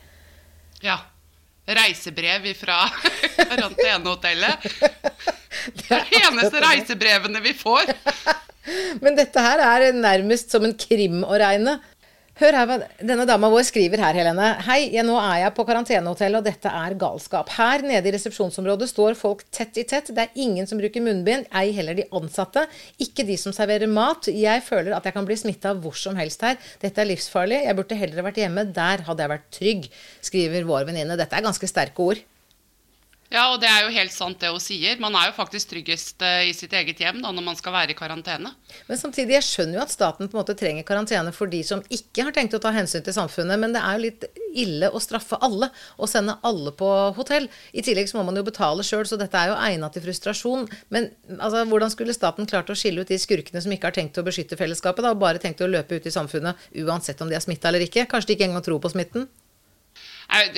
Ja. 0.85 0.99
Reisebrev 1.65 2.51
fra 2.59 2.83
karantenehotellet. 3.49 4.67
Det 5.73 5.87
er 5.89 6.03
de 6.11 6.19
eneste 6.27 6.61
reisebrevene 6.61 7.41
vi 7.41 7.55
får. 7.57 7.89
Men 9.03 9.17
dette 9.17 9.41
her 9.41 9.61
er 9.61 9.91
nærmest 9.93 10.53
som 10.53 10.65
en 10.65 10.75
krim 10.77 11.23
å 11.25 11.37
regne. 11.41 11.77
Hør 12.35 12.51
her 12.51 12.81
denne 12.99 13.23
dama 13.23 13.47
vår 13.47 13.63
skriver 13.63 14.01
her, 14.03 14.17
Helene. 14.17 14.49
Hei, 14.67 14.89
ja, 14.91 15.05
nå 15.07 15.13
er 15.21 15.37
jeg 15.45 15.53
på 15.55 15.63
karantenehotell, 15.69 16.35
og 16.35 16.43
dette 16.43 16.67
er 16.67 16.97
galskap. 16.99 17.47
Her 17.55 17.85
nede 17.87 18.11
i 18.11 18.11
resepsjonsområdet 18.11 18.89
står 18.91 19.15
folk 19.15 19.45
tett 19.55 19.79
i 19.79 19.85
tett. 19.87 20.11
Det 20.11 20.25
er 20.25 20.41
ingen 20.43 20.67
som 20.67 20.81
bruker 20.81 21.05
munnbind, 21.05 21.47
ei 21.55 21.71
heller 21.77 21.95
de 21.95 22.03
ansatte. 22.19 22.65
Ikke 22.99 23.23
de 23.23 23.39
som 23.39 23.55
serverer 23.55 23.87
mat. 23.87 24.27
Jeg 24.27 24.65
føler 24.67 24.97
at 24.97 25.07
jeg 25.07 25.15
kan 25.15 25.29
bli 25.31 25.39
smitta 25.39 25.71
hvor 25.79 25.95
som 25.95 26.19
helst 26.19 26.43
her. 26.43 26.59
Dette 26.83 27.05
er 27.05 27.13
livsfarlig. 27.13 27.61
Jeg 27.69 27.79
burde 27.79 28.03
heller 28.03 28.27
vært 28.27 28.43
hjemme. 28.43 28.67
Der 28.75 29.07
hadde 29.07 29.23
jeg 29.23 29.35
vært 29.37 29.51
trygg, 29.55 29.91
skriver 30.19 30.67
vår 30.67 30.89
venninne. 30.91 31.15
Dette 31.15 31.39
er 31.39 31.47
ganske 31.47 31.71
sterke 31.71 32.11
ord. 32.11 32.25
Ja, 33.33 33.47
og 33.49 33.57
det 33.61 33.67
er 33.67 33.81
jo 33.81 33.93
helt 33.95 34.13
sant 34.13 34.37
det 34.41 34.51
hun 34.53 34.61
sier. 34.61 34.99
Man 35.01 35.15
er 35.17 35.31
jo 35.31 35.35
faktisk 35.35 35.71
tryggest 35.71 36.21
eh, 36.23 36.51
i 36.51 36.53
sitt 36.53 36.73
eget 36.77 36.99
hjem 37.01 37.23
da, 37.23 37.31
når 37.33 37.45
man 37.47 37.57
skal 37.57 37.73
være 37.73 37.95
i 37.95 37.97
karantene. 37.97 38.51
Men 38.85 38.99
samtidig, 39.01 39.33
jeg 39.39 39.47
skjønner 39.47 39.79
jo 39.79 39.83
at 39.83 39.93
staten 39.93 40.29
på 40.29 40.37
en 40.37 40.41
måte 40.43 40.55
trenger 40.57 40.85
karantene 40.85 41.33
for 41.33 41.49
de 41.49 41.63
som 41.65 41.81
ikke 41.89 42.27
har 42.27 42.35
tenkt 42.35 42.53
å 42.53 42.61
ta 42.61 42.69
hensyn 42.75 43.03
til 43.05 43.15
samfunnet, 43.17 43.57
men 43.61 43.73
det 43.73 43.81
er 43.81 43.97
jo 43.97 44.03
litt 44.05 44.27
ille 44.55 44.91
å 44.93 45.01
straffe 45.03 45.39
alle 45.43 45.71
og 45.97 46.09
sende 46.11 46.37
alle 46.45 46.71
på 46.77 46.89
hotell. 47.17 47.49
I 47.73 47.83
tillegg 47.85 48.11
så 48.11 48.19
må 48.19 48.27
man 48.29 48.37
jo 48.39 48.45
betale 48.45 48.85
sjøl, 48.85 49.07
så 49.09 49.17
dette 49.19 49.41
er 49.41 49.51
jo 49.51 49.57
egna 49.57 49.89
til 49.91 50.05
frustrasjon. 50.05 50.69
Men 50.93 51.09
altså, 51.39 51.65
hvordan 51.71 51.93
skulle 51.93 52.15
staten 52.15 52.49
klart 52.49 52.69
å 52.69 52.77
skille 52.77 53.01
ut 53.01 53.09
de 53.09 53.17
skurkene 53.19 53.63
som 53.63 53.73
ikke 53.73 53.89
har 53.89 53.97
tenkt 53.97 54.21
å 54.21 54.25
beskytte 54.27 54.59
fellesskapet, 54.59 55.01
da, 55.01 55.15
og 55.15 55.23
bare 55.25 55.41
tenkt 55.41 55.65
å 55.65 55.71
løpe 55.71 55.97
ut 55.97 56.05
i 56.05 56.13
samfunnet 56.13 56.69
uansett 56.85 57.25
om 57.25 57.31
de 57.31 57.39
er 57.39 57.43
smitta 57.43 57.73
eller 57.73 57.89
ikke? 57.89 58.05
Kanskje 58.11 58.31
de 58.31 58.37
ikke 58.37 58.47
engang 58.51 58.63
tror 58.69 58.83
på 58.85 58.93
smitten? 58.93 59.25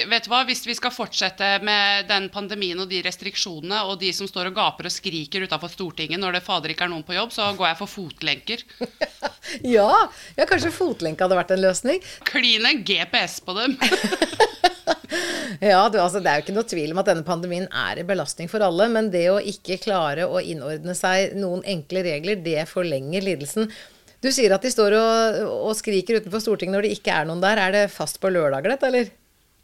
Vet 0.07 0.25
du 0.25 0.31
hva, 0.31 0.41
Hvis 0.47 0.63
vi 0.65 0.75
skal 0.77 0.93
fortsette 0.93 1.47
med 1.65 2.07
den 2.09 2.29
pandemien 2.33 2.79
og 2.81 2.89
de 2.89 3.01
restriksjonene, 3.05 3.83
og 3.89 3.99
de 4.01 4.11
som 4.15 4.29
står 4.29 4.49
og 4.49 4.57
gaper 4.57 4.89
og 4.89 4.93
skriker 4.93 5.43
utafor 5.45 5.71
Stortinget 5.73 6.21
når 6.21 6.37
det 6.37 6.45
fader 6.45 6.73
ikke 6.73 6.87
er 6.87 6.93
noen 6.93 7.05
på 7.05 7.17
jobb, 7.17 7.33
så 7.35 7.51
går 7.57 7.71
jeg 7.71 7.79
for 7.81 7.91
fotlenker. 7.91 8.63
ja, 9.77 9.89
ja, 10.37 10.47
kanskje 10.49 10.73
fotlenke 10.73 11.25
hadde 11.25 11.39
vært 11.39 11.53
en 11.55 11.63
løsning? 11.65 12.01
Kline 12.27 12.77
GPS 12.87 13.41
på 13.45 13.57
dem. 13.59 13.75
ja, 15.61 15.83
du, 15.89 15.99
altså, 15.99 16.23
Det 16.23 16.31
er 16.31 16.39
jo 16.39 16.47
ikke 16.47 16.57
noe 16.57 16.71
tvil 16.71 16.95
om 16.95 17.03
at 17.03 17.11
denne 17.11 17.27
pandemien 17.27 17.67
er 17.67 18.01
en 18.01 18.09
belastning 18.09 18.49
for 18.51 18.63
alle, 18.65 18.89
men 18.93 19.11
det 19.13 19.27
å 19.33 19.37
ikke 19.43 19.81
klare 19.83 20.25
å 20.29 20.41
innordne 20.41 20.95
seg 20.97 21.37
noen 21.37 21.61
enkle 21.67 22.05
regler, 22.07 22.41
det 22.41 22.65
forlenger 22.71 23.25
lidelsen. 23.25 23.69
Du 24.23 24.31
sier 24.33 24.55
at 24.55 24.63
de 24.65 24.73
står 24.73 24.95
og, 24.97 25.39
og 25.69 25.77
skriker 25.77 26.17
utenfor 26.21 26.41
Stortinget 26.41 26.79
når 26.79 26.87
det 26.87 26.97
ikke 26.97 27.13
er 27.13 27.27
noen 27.29 27.43
der. 27.43 27.61
Er 27.61 27.75
det 27.75 27.87
fast 27.93 28.17
på 28.23 28.31
lørdager, 28.33 28.73
dette, 28.73 28.89
eller? 28.89 29.15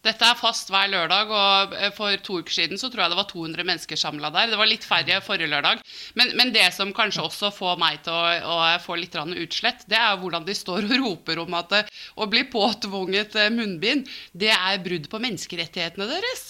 Dette 0.03 0.27
er 0.27 0.35
fast 0.35 0.67
hver 0.71 0.89
lørdag, 0.91 1.29
og 1.31 1.75
eh, 1.77 1.91
for 1.95 2.15
to 2.25 2.41
uker 2.43 2.51
siden 2.51 2.79
så 2.79 2.89
tror 2.91 3.05
jeg 3.05 3.13
det 3.13 3.19
var 3.21 3.27
200 3.29 3.67
mennesker 3.69 3.99
samla 3.99 4.31
der. 4.35 4.49
Det 4.51 4.59
var 4.59 4.67
litt 4.67 4.83
færre 4.87 5.21
forrige 5.23 5.51
lørdag. 5.53 5.83
Men, 6.19 6.33
men, 6.39 6.51
det 6.55 6.65
som 6.75 6.91
kanskje 6.95 7.23
også 7.23 7.53
får 7.55 7.79
meg 7.79 8.01
til 8.03 8.11
å, 8.11 8.33
å 8.51 8.57
få 8.83 8.97
litt 8.99 9.15
utslett, 9.15 9.85
det 9.87 9.99
er 9.99 10.19
hvordan 10.19 10.43
de 10.47 10.55
står 10.57 10.89
og 10.89 10.97
roper 11.05 11.39
om 11.45 11.55
at 11.59 11.77
eh, 11.79 11.93
å 12.19 12.27
bli 12.27 12.43
påtvunget 12.51 13.37
eh, 13.39 13.53
munnbind, 13.53 14.11
det 14.35 14.51
er 14.51 14.83
brudd 14.83 15.07
på 15.07 15.23
menneskerettighetene 15.23 16.09
deres. 16.11 16.43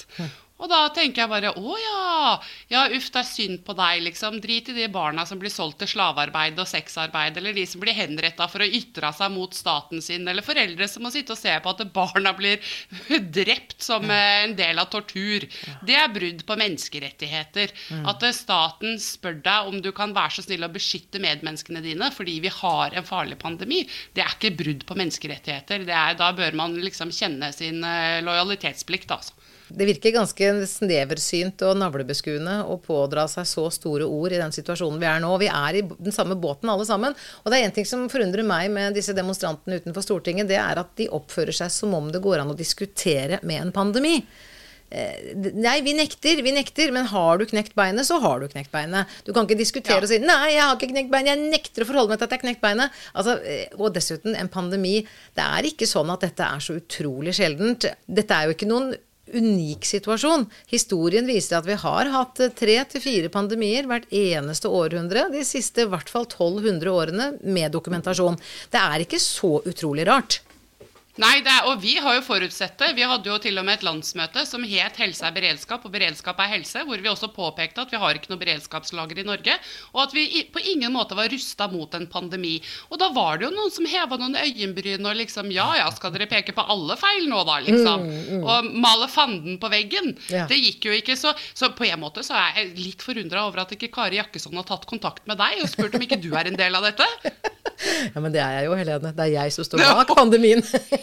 Og 0.64 0.70
da 0.72 0.86
tenker 0.96 1.26
jeg 1.26 1.32
bare 1.32 1.52
å 1.60 1.76
ja, 1.76 2.36
ja 2.72 2.84
uff, 2.96 3.10
det 3.12 3.20
er 3.20 3.28
synd 3.28 3.64
på 3.68 3.76
deg, 3.76 4.06
liksom. 4.06 4.40
Drit 4.44 4.70
i 4.72 4.76
de 4.78 4.88
barna 4.92 5.26
som 5.28 5.40
blir 5.42 5.52
solgt 5.52 5.82
til 5.82 5.92
slavearbeid 5.92 6.60
og 6.62 6.70
sexarbeid, 6.70 7.36
eller 7.40 7.56
de 7.58 7.66
som 7.68 7.84
blir 7.84 7.98
henretta 7.98 8.48
for 8.48 8.64
å 8.64 8.70
ytre 8.80 9.12
seg 9.18 9.34
mot 9.34 9.54
staten 9.58 10.00
sin, 10.04 10.24
eller 10.30 10.46
foreldre 10.46 10.88
som 10.88 11.04
må 11.04 11.12
sitte 11.12 11.36
og 11.36 11.42
se 11.42 11.58
på 11.60 11.74
at 11.74 11.84
barna 11.96 12.32
blir 12.38 12.64
drept 13.40 13.84
som 13.84 14.08
eh, 14.08 14.46
en 14.46 14.56
del 14.56 14.80
av 14.80 14.88
tortur. 14.94 15.50
Det 15.84 16.00
er 16.00 16.16
brudd 16.16 16.46
på 16.48 16.60
menneskerettigheter. 16.64 17.76
Mm. 17.92 18.08
At 18.14 18.24
eh, 18.24 18.36
staten 18.36 18.96
spør 19.04 19.42
deg 19.44 19.70
om 19.74 19.84
du 19.84 19.92
kan 19.96 20.16
være 20.16 20.38
så 20.38 20.48
snill 20.48 20.64
å 20.64 20.72
beskytte 20.72 21.22
medmenneskene 21.24 21.84
dine 21.84 22.08
fordi 22.14 22.40
vi 22.44 22.52
har 22.54 22.96
en 22.96 23.06
farlig 23.08 23.36
pandemi, 23.42 23.84
det 24.16 24.24
er 24.24 24.36
ikke 24.38 24.56
brudd 24.64 24.88
på 24.88 24.96
menneskerettigheter. 25.00 25.84
Er, 25.84 26.16
da 26.20 26.32
bør 26.36 26.56
man 26.56 26.80
liksom 26.80 27.12
kjenne 27.12 27.52
sin 27.56 27.84
eh, 27.84 28.22
lojalitetsplikt, 28.24 29.12
altså. 29.12 29.36
Det 29.68 29.88
virker 29.88 30.16
ganske 30.16 30.50
sneversynt 30.70 31.64
og 31.68 31.78
navlebeskuende 31.80 32.60
å 32.68 32.78
pådra 32.84 33.26
seg 33.32 33.48
så 33.48 33.68
store 33.74 34.08
ord 34.08 34.36
i 34.36 34.42
den 34.42 34.56
situasjonen 34.56 35.00
vi 35.02 35.10
er 35.10 35.22
nå. 35.24 35.32
Vi 35.42 35.50
er 35.50 35.80
i 35.80 35.84
den 35.84 36.16
samme 36.16 36.36
båten 36.40 36.72
alle 36.74 36.88
sammen. 36.88 37.16
Og 37.44 37.52
det 37.52 37.60
er 37.60 37.68
én 37.70 37.76
ting 37.76 37.88
som 37.88 38.06
forundrer 38.12 38.46
meg 38.48 38.72
med 38.74 38.98
disse 38.98 39.16
demonstrantene 39.16 39.80
utenfor 39.80 40.06
Stortinget, 40.06 40.50
det 40.52 40.60
er 40.60 40.82
at 40.82 40.92
de 41.00 41.12
oppfører 41.16 41.56
seg 41.64 41.72
som 41.74 41.94
om 41.96 42.12
det 42.12 42.24
går 42.24 42.44
an 42.44 42.52
å 42.54 42.60
diskutere 42.60 43.40
med 43.48 43.62
en 43.62 43.76
pandemi. 43.76 44.18
Eh, 44.94 45.32
nei, 45.58 45.80
vi 45.82 45.96
nekter, 45.98 46.42
vi 46.46 46.52
nekter, 46.54 46.92
men 46.94 47.08
har 47.10 47.40
du 47.42 47.48
knekt 47.50 47.74
beinet, 47.74 48.06
så 48.06 48.20
har 48.22 48.44
du 48.44 48.52
knekt 48.52 48.70
beinet. 48.74 49.10
Du 49.26 49.32
kan 49.34 49.48
ikke 49.48 49.58
diskutere 49.58 49.98
ja. 49.98 50.04
og 50.06 50.12
si 50.12 50.20
'nei, 50.22 50.52
jeg 50.54 50.62
har 50.62 50.76
ikke 50.78 50.92
knekt 50.92 51.10
beinet', 51.10 51.32
jeg 51.34 51.50
nekter 51.50 51.82
å 51.82 51.88
forholde 51.90 52.14
meg 52.14 52.20
til 52.22 52.28
at 52.28 52.36
jeg 52.36 52.38
har 52.38 52.44
knekt 52.44 52.62
beinet. 52.62 53.00
Altså, 53.18 53.40
eh, 53.42 53.74
og 53.80 53.96
dessuten, 53.96 54.38
en 54.38 54.52
pandemi 54.54 55.00
Det 55.34 55.42
er 55.42 55.66
ikke 55.66 55.90
sånn 55.90 56.14
at 56.14 56.22
dette 56.22 56.46
er 56.46 56.62
så 56.62 56.78
utrolig 56.78 57.34
sjeldent. 57.34 57.90
Dette 58.06 58.38
er 58.38 58.46
jo 58.46 58.54
ikke 58.54 58.70
noen 58.70 58.94
unik 59.32 59.86
situasjon. 59.88 60.46
Historien 60.72 61.28
viser 61.28 61.60
at 61.60 61.68
vi 61.68 61.78
har 61.80 62.12
hatt 62.14 62.42
tre 62.60 62.78
til 62.92 63.04
fire 63.04 63.32
pandemier 63.34 63.88
hvert 63.90 64.10
eneste 64.12 64.72
århundre 64.72 65.30
de 65.34 65.44
siste 65.48 65.86
i 65.86 65.92
hvert 65.92 66.12
fall 66.12 66.28
1200 66.28 66.92
årene 66.92 67.30
med 67.44 67.72
dokumentasjon. 67.76 68.40
Det 68.74 68.82
er 68.82 69.06
ikke 69.06 69.22
så 69.22 69.60
utrolig 69.64 70.08
rart. 70.10 70.42
Nei, 71.22 71.44
er, 71.46 71.68
og 71.70 71.78
vi 71.84 71.94
har 72.02 72.16
jo 72.18 72.24
forutsett 72.26 72.80
det. 72.82 72.96
Vi 72.98 73.06
hadde 73.06 73.30
jo 73.30 73.36
til 73.42 73.60
og 73.62 73.68
med 73.68 73.78
et 73.78 73.84
landsmøte 73.86 74.48
som 74.50 74.64
het 74.66 74.98
'Helse 74.98 75.22
er 75.28 75.36
beredskap', 75.36 75.86
og 75.86 75.92
'Beredskap 75.94 76.40
er 76.42 76.50
helse', 76.58 76.86
hvor 76.88 76.98
vi 76.98 77.10
også 77.10 77.30
påpekte 77.30 77.86
at 77.86 77.92
vi 77.94 78.00
har 78.02 78.18
ikke 78.18 78.32
noe 78.32 78.42
beredskapslager 78.42 79.20
i 79.22 79.28
Norge, 79.28 79.54
og 79.94 80.02
at 80.08 80.14
vi 80.14 80.50
på 80.50 80.60
ingen 80.74 80.92
måte 80.92 81.14
var 81.14 81.30
rusta 81.30 81.68
mot 81.70 81.94
en 81.94 82.08
pandemi. 82.08 82.60
Og 82.90 82.98
da 82.98 83.12
var 83.14 83.38
det 83.38 83.46
jo 83.46 83.54
noen 83.54 83.70
som 83.70 83.86
heva 83.86 84.18
noen 84.18 84.34
øyenbryn 84.34 85.06
og 85.06 85.16
liksom 85.16 85.52
Ja 85.54 85.76
ja, 85.78 85.92
skal 85.92 86.12
dere 86.12 86.26
peke 86.26 86.52
på 86.52 86.66
alle 86.66 86.98
feil 86.98 87.30
nå, 87.30 87.44
da, 87.46 87.60
liksom? 87.60 88.02
Mm, 88.02 88.42
mm. 88.42 88.44
Og 88.44 88.74
male 88.74 89.08
fanden 89.08 89.60
på 89.60 89.70
veggen. 89.70 90.18
Ja. 90.34 90.48
Det 90.50 90.58
gikk 90.58 90.86
jo 90.86 90.98
ikke. 90.98 91.16
Så, 91.16 91.36
så, 91.54 91.70
på 91.70 91.86
en 91.86 92.02
måte 92.02 92.24
så 92.26 92.34
er 92.34 92.58
jeg 92.58 92.78
litt 92.80 93.06
forundra 93.06 93.46
over 93.46 93.62
at 93.62 93.72
ikke 93.76 93.92
Kari 93.94 94.18
Jakkesson 94.18 94.58
har 94.58 94.66
tatt 94.66 94.90
kontakt 94.90 95.28
med 95.28 95.38
deg 95.38 95.62
og 95.62 95.70
spurt 95.70 95.94
om 95.94 96.02
ikke 96.02 96.18
du 96.18 96.34
er 96.34 96.50
en 96.50 96.58
del 96.58 96.74
av 96.74 96.90
dette. 96.90 97.06
Ja, 97.84 98.22
men 98.22 98.32
det 98.32 98.40
er 98.40 98.60
jeg 98.60 98.68
jo, 98.70 98.76
Helene. 98.78 99.12
Det 99.16 99.24
er 99.26 99.32
jeg 99.34 99.54
som 99.56 99.66
står 99.66 99.82
bak 99.84 100.12
pandemien. 100.16 100.62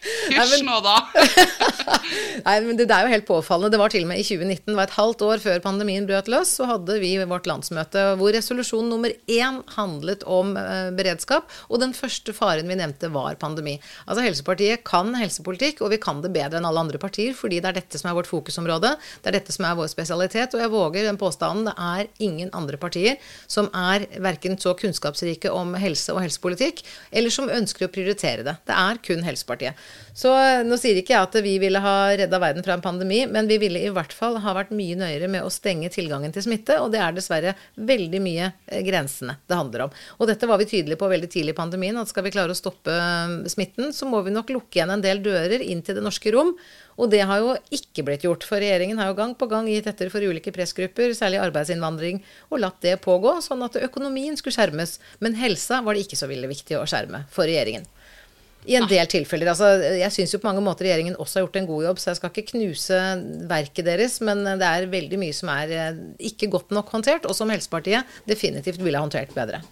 Hysj 0.37 0.63
nå, 0.67 0.77
da. 0.85 0.95
Nei, 2.47 2.55
men 2.65 2.77
det, 2.79 2.87
det 2.89 2.95
er 2.95 3.07
jo 3.07 3.13
helt 3.13 3.27
påfallende. 3.27 3.71
Det 3.73 3.81
var 3.81 3.93
til 3.93 4.05
og 4.05 4.11
med 4.11 4.21
i 4.21 4.25
2019, 4.25 4.71
det 4.71 4.77
var 4.77 4.89
et 4.89 4.97
halvt 4.97 5.25
år 5.27 5.43
før 5.43 5.63
pandemien 5.63 6.07
brøt 6.09 6.31
løs, 6.31 6.53
så 6.59 6.67
hadde 6.69 6.97
vi 7.03 7.13
vårt 7.29 7.49
landsmøte 7.49 8.05
hvor 8.19 8.33
resolusjon 8.35 8.89
nummer 8.91 9.13
én 9.31 9.61
handlet 9.75 10.25
om 10.29 10.55
eh, 10.59 10.89
beredskap, 10.97 11.49
og 11.69 11.81
den 11.83 11.95
første 11.97 12.35
faren 12.35 12.69
vi 12.71 12.79
nevnte 12.79 13.11
var 13.13 13.39
pandemi. 13.41 13.77
Altså 14.07 14.25
Helsepartiet 14.25 14.85
kan 14.87 15.13
helsepolitikk, 15.17 15.83
og 15.85 15.93
vi 15.95 16.01
kan 16.01 16.23
det 16.23 16.33
bedre 16.35 16.59
enn 16.59 16.67
alle 16.69 16.85
andre 16.85 17.01
partier, 17.01 17.35
fordi 17.37 17.61
det 17.61 17.71
er 17.71 17.79
dette 17.81 18.01
som 18.01 18.11
er 18.11 18.17
vårt 18.17 18.29
fokusområde, 18.31 18.95
det 19.21 19.31
er 19.31 19.39
dette 19.39 19.55
som 19.55 19.67
er 19.67 19.77
vår 19.79 19.91
spesialitet, 19.91 20.55
og 20.55 20.63
jeg 20.63 20.73
våger 20.73 21.07
den 21.07 21.19
påstanden 21.21 21.69
det 21.69 21.75
er 21.77 22.09
ingen 22.23 22.51
andre 22.57 22.79
partier 22.81 23.17
som 23.51 23.69
er 23.77 24.05
verken 24.23 24.57
så 24.61 24.73
kunnskapsrike 24.77 25.51
om 25.53 25.75
helse 25.79 26.13
og 26.13 26.21
helsepolitikk, 26.23 26.83
eller 27.11 27.33
som 27.33 27.49
ønsker 27.51 27.87
å 27.87 27.93
prioritere 27.93 28.45
det. 28.47 28.55
Det 28.67 28.77
er 28.77 29.01
kun 29.05 29.25
Helsepartiet. 29.25 29.77
Så 30.21 30.29
nå 30.67 30.77
sier 30.77 30.99
ikke 30.99 31.15
jeg 31.15 31.25
at 31.25 31.35
vi 31.41 31.55
ville 31.61 31.79
ha 31.81 31.95
redda 32.13 32.37
verden 32.41 32.65
fra 32.65 32.75
en 32.75 32.83
pandemi, 32.83 33.23
men 33.25 33.47
vi 33.49 33.57
ville 33.61 33.79
i 33.81 33.89
hvert 33.93 34.11
fall 34.13 34.35
ha 34.43 34.53
vært 34.53 34.73
mye 34.75 34.97
nøyere 34.99 35.29
med 35.31 35.41
å 35.41 35.49
stenge 35.49 35.89
tilgangen 35.93 36.33
til 36.35 36.45
smitte, 36.45 36.77
og 36.77 36.91
det 36.93 36.99
er 37.01 37.15
dessverre 37.15 37.55
veldig 37.89 38.19
mye 38.21 38.51
eh, 38.51 38.83
grensene 38.85 39.39
det 39.49 39.57
handler 39.57 39.87
om. 39.87 39.95
Og 40.19 40.29
dette 40.29 40.49
var 40.49 40.61
vi 40.61 40.67
tydelige 40.69 40.99
på 41.01 41.09
veldig 41.09 41.29
tidlig 41.31 41.55
i 41.55 41.57
pandemien, 41.57 41.97
at 41.97 42.11
skal 42.11 42.27
vi 42.27 42.33
klare 42.35 42.53
å 42.53 42.59
stoppe 42.59 42.93
eh, 42.93 43.33
smitten, 43.49 43.89
så 43.97 44.05
må 44.09 44.21
vi 44.27 44.35
nok 44.35 44.53
lukke 44.53 44.77
igjen 44.77 44.93
en 44.93 45.01
del 45.01 45.23
dører 45.25 45.63
inn 45.65 45.81
til 45.81 45.97
det 45.97 46.05
norske 46.05 46.35
rom. 46.35 46.53
Og 47.01 47.09
det 47.09 47.23
har 47.25 47.41
jo 47.41 47.55
ikke 47.73 48.05
blitt 48.05 48.27
gjort, 48.27 48.45
for 48.45 48.61
regjeringen 48.61 49.01
har 49.01 49.09
jo 49.09 49.17
gang 49.17 49.33
på 49.39 49.47
gang 49.49 49.71
gitt 49.71 49.89
etter 49.89 50.11
for 50.13 50.21
ulike 50.21 50.53
pressgrupper, 50.53 51.15
særlig 51.17 51.41
arbeidsinnvandring, 51.41 52.21
og 52.51 52.61
latt 52.61 52.77
det 52.85 52.99
pågå, 53.01 53.39
sånn 53.41 53.65
at 53.65 53.79
økonomien 53.81 54.37
skulle 54.37 54.59
skjermes. 54.59 54.99
Men 55.23 55.39
helsa 55.39 55.81
var 55.81 55.97
det 55.97 56.05
ikke 56.05 56.19
så 56.19 56.29
veldig 56.29 56.51
viktig 56.51 56.77
å 56.77 56.85
skjerme 56.85 57.23
for 57.33 57.49
regjeringen. 57.49 57.89
I 58.69 58.77
en 58.77 58.87
del 58.89 59.07
tilfeller. 59.09 59.49
altså 59.51 59.71
Jeg 59.97 60.13
syns 60.13 60.35
jo 60.35 60.39
på 60.41 60.49
mange 60.49 60.63
måter 60.63 60.85
regjeringen 60.85 61.17
også 61.17 61.39
har 61.39 61.47
gjort 61.47 61.59
en 61.61 61.69
god 61.69 61.85
jobb, 61.87 62.01
så 62.01 62.11
jeg 62.11 62.19
skal 62.19 62.33
ikke 62.33 62.51
knuse 62.53 63.01
verket 63.49 63.87
deres, 63.89 64.19
men 64.21 64.45
det 64.45 64.67
er 64.67 64.89
veldig 64.91 65.21
mye 65.21 65.35
som 65.35 65.49
er 65.53 65.75
eh, 65.75 66.01
ikke 66.31 66.51
godt 66.53 66.73
nok 66.75 66.91
håndtert, 66.93 67.25
og 67.25 67.37
som 67.37 67.49
Helsepartiet 67.53 68.19
definitivt 68.29 68.81
ville 68.83 69.01
håndtert 69.01 69.33
bedre. 69.33 69.63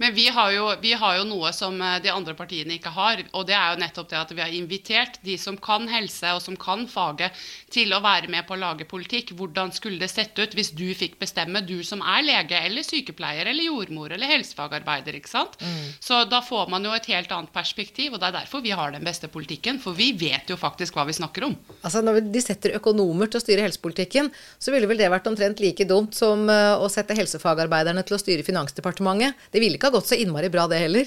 Men 0.00 0.14
vi 0.16 0.28
har, 0.32 0.50
jo, 0.54 0.66
vi 0.80 0.94
har, 0.96 1.18
jo, 1.18 1.26
noe 1.28 1.50
som 1.52 1.76
eh, 1.84 1.98
de 2.00 2.08
andre 2.08 2.32
partiene 2.36 2.78
ikke 2.78 2.92
har. 2.94 3.20
Og 3.36 3.44
det 3.48 3.56
er 3.56 3.74
jo 3.74 3.80
nettopp 3.82 4.08
det 4.08 4.16
at 4.16 4.30
vi 4.32 4.40
har 4.40 4.54
invitert 4.56 5.18
de 5.26 5.36
som 5.38 5.58
kan 5.60 5.84
helse 5.92 6.30
og 6.32 6.40
som 6.40 6.56
kan 6.60 6.86
faget, 6.88 7.36
til 7.70 7.92
å 7.92 8.00
være 8.00 8.30
med 8.32 8.46
på 8.48 8.56
å 8.56 8.60
lage 8.62 8.86
politikk. 8.88 9.34
Hvordan 9.36 9.74
skulle 9.76 10.00
det 10.00 10.08
sett 10.08 10.38
ut 10.40 10.56
hvis 10.56 10.72
du 10.72 10.88
fikk 10.96 11.18
bestemme, 11.20 11.60
du 11.68 11.84
som 11.84 12.00
er 12.00 12.24
lege 12.24 12.56
eller 12.56 12.86
sykepleier 12.86 13.50
eller 13.50 13.68
jordmor 13.68 14.14
eller 14.16 14.32
helsefagarbeider. 14.32 15.18
ikke 15.20 15.30
sant? 15.30 15.60
Mm. 15.60 15.92
Så 16.00 16.22
da 16.32 16.40
får 16.44 16.72
man 16.72 16.88
jo 16.88 16.96
et 16.96 17.10
helt 17.12 17.36
annet 17.36 17.52
perspektiv, 17.52 18.14
og 18.14 18.22
det 18.22 18.30
er 18.30 18.38
derfor 18.40 18.64
vi 18.64 18.72
har 18.72 18.96
den 18.96 19.04
beste 19.04 19.28
politikken. 19.28 19.82
For 19.84 19.92
vi 19.96 20.14
vet 20.16 20.48
jo 20.48 20.56
faktisk 20.60 20.96
hva 20.96 21.04
vi 21.10 21.18
snakker 21.18 21.50
om. 21.50 21.58
Altså 21.82 22.00
Når 22.00 22.22
de 22.32 22.44
setter 22.44 22.78
økonomer 22.80 23.28
til 23.28 23.42
å 23.42 23.44
styre 23.44 23.68
helsepolitikken, 23.68 24.32
så 24.56 24.72
ville 24.72 24.88
vel 24.88 25.04
det 25.04 25.12
vært 25.12 25.28
omtrent 25.28 25.60
like 25.60 25.84
dumt 25.84 26.16
som 26.16 26.48
eh, 26.48 26.72
å 26.80 26.88
sette 26.88 27.20
helsefagarbeiderne 27.20 28.08
til 28.08 28.16
å 28.16 28.22
styre 28.24 28.48
Finansdepartementet. 28.48 29.36
Det 29.52 29.60
ville 29.60 29.76
ikke 29.76 29.89
ha 29.90 29.98
gått 29.98 30.06
så 30.06 30.14
innmari 30.14 30.50
bra, 30.50 30.66
det 30.66 30.76
heller. 30.76 31.06